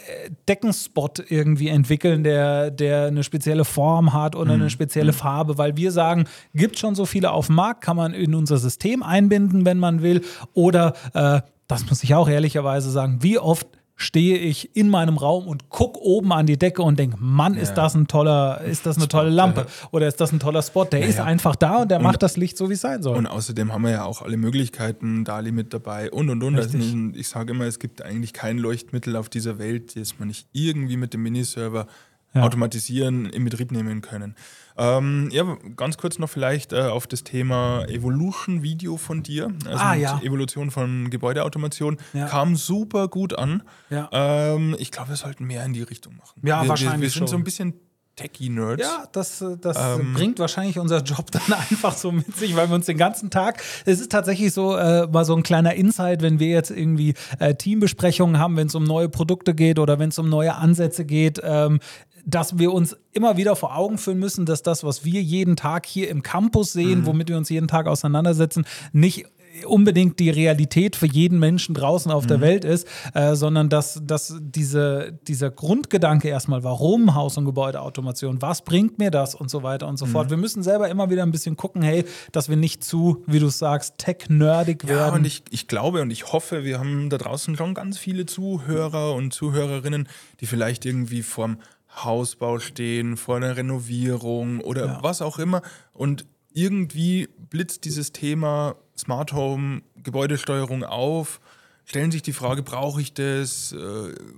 [0.49, 4.62] Deckenspot irgendwie entwickeln, der, der eine spezielle Form hat oder mhm.
[4.62, 5.16] eine spezielle mhm.
[5.16, 6.24] Farbe, weil wir sagen,
[6.55, 10.03] gibt schon so viele auf dem Markt, kann man in unser System einbinden, wenn man
[10.03, 10.22] will.
[10.55, 13.66] Oder, äh, das muss ich auch ehrlicherweise sagen, wie oft
[13.97, 17.63] stehe ich in meinem Raum und gucke oben an die Decke und denke, Mann, ja.
[17.63, 20.85] ist das ein toller, ist das eine tolle Lampe oder ist das ein toller Spot?
[20.85, 23.03] Der ja, ist einfach da und der und, macht das Licht so, wie es sein
[23.03, 23.17] soll.
[23.17, 26.57] Und außerdem haben wir ja auch alle Möglichkeiten, Dali mit dabei und und und.
[26.57, 30.47] Also ich sage immer, es gibt eigentlich kein Leuchtmittel auf dieser Welt, das man nicht
[30.53, 31.87] irgendwie mit dem Miniserver
[32.35, 32.43] ja.
[32.43, 34.35] automatisieren, in Betrieb nehmen können.
[34.79, 39.95] Ähm, ja, ganz kurz noch vielleicht äh, auf das Thema Evolution-Video von dir, also ah,
[39.95, 40.20] ja.
[40.22, 42.27] Evolution von Gebäudeautomation, ja.
[42.27, 43.62] kam super gut an.
[43.91, 44.09] Ja.
[44.12, 46.41] Ähm, ich glaube, wir sollten mehr in die Richtung machen.
[46.43, 46.97] Ja, wir, wahrscheinlich.
[46.97, 47.29] Wir, wir sind schon.
[47.29, 47.74] so ein bisschen
[48.16, 48.83] Techie-Nerds.
[48.83, 52.74] Ja, das, das ähm, bringt wahrscheinlich unser Job dann einfach so mit sich, weil wir
[52.74, 56.39] uns den ganzen Tag, es ist tatsächlich so äh, mal so ein kleiner Insight, wenn
[56.39, 60.18] wir jetzt irgendwie äh, Teambesprechungen haben, wenn es um neue Produkte geht oder wenn es
[60.18, 61.79] um neue Ansätze geht, ähm,
[62.27, 65.87] dass wir uns immer wieder vor Augen führen müssen, dass das, was wir jeden Tag
[65.87, 67.07] hier im Campus sehen, mhm.
[67.07, 69.27] womit wir uns jeden Tag auseinandersetzen, nicht
[69.64, 72.29] unbedingt die Realität für jeden Menschen draußen auf mhm.
[72.29, 78.43] der Welt ist, äh, sondern dass, dass diese, dieser Grundgedanke erstmal, warum Haus- und Gebäudeautomation,
[78.43, 80.11] was bringt mir das und so weiter und so mhm.
[80.11, 80.31] fort.
[80.31, 83.49] Wir müssen selber immer wieder ein bisschen gucken, hey, dass wir nicht zu, wie du
[83.49, 84.99] sagst, tech-nerdig werden.
[84.99, 88.27] Ja, und ich, ich glaube und ich hoffe, wir haben da draußen schon ganz viele
[88.27, 90.09] Zuhörer und Zuhörerinnen,
[90.41, 91.59] die vielleicht irgendwie vorm
[91.97, 95.03] Hausbau stehen, vor einer Renovierung oder ja.
[95.03, 101.41] was auch immer und irgendwie blitzt dieses Thema Smart Home, Gebäudesteuerung auf,
[101.87, 103.72] stellen sich die Frage, brauche ich das?
[103.72, 103.78] Äh,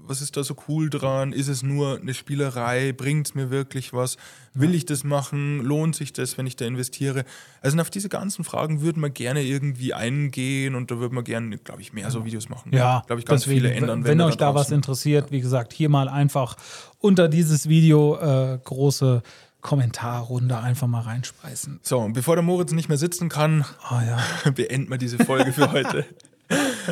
[0.07, 1.32] was ist da so cool dran?
[1.32, 2.92] Ist es nur eine Spielerei?
[2.92, 4.18] Bringt es mir wirklich was?
[4.53, 5.61] Will ich das machen?
[5.61, 7.24] Lohnt sich das, wenn ich da investiere?
[7.62, 11.57] Also auf diese ganzen Fragen würden wir gerne irgendwie eingehen und da würden wir gerne,
[11.57, 12.70] glaube ich, mehr so Videos machen.
[12.74, 14.05] Ja, glaube ich, ganz deswegen, viele ändern.
[14.05, 16.57] Wenn, wenn euch da, da was interessiert, wie gesagt, hier mal einfach
[16.99, 19.22] unter dieses Video äh, große
[19.62, 21.80] Kommentarrunde einfach mal reinspeisen.
[21.82, 24.51] So, und bevor der Moritz nicht mehr sitzen kann, oh, ja.
[24.55, 26.05] beenden wir diese Folge für heute.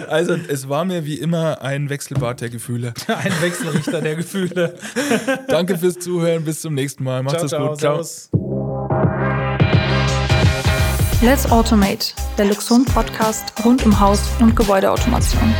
[0.08, 2.92] Also, es war mir wie immer ein Wechselbad der Gefühle.
[3.08, 4.74] Ein Wechselrichter der Gefühle.
[5.48, 6.44] Danke fürs Zuhören.
[6.44, 7.22] Bis zum nächsten Mal.
[7.22, 7.78] Macht's es gut.
[7.78, 8.02] Ciao.
[11.22, 15.54] Let's Automate, der Luxon-Podcast rund um Haus- und Gebäudeautomation.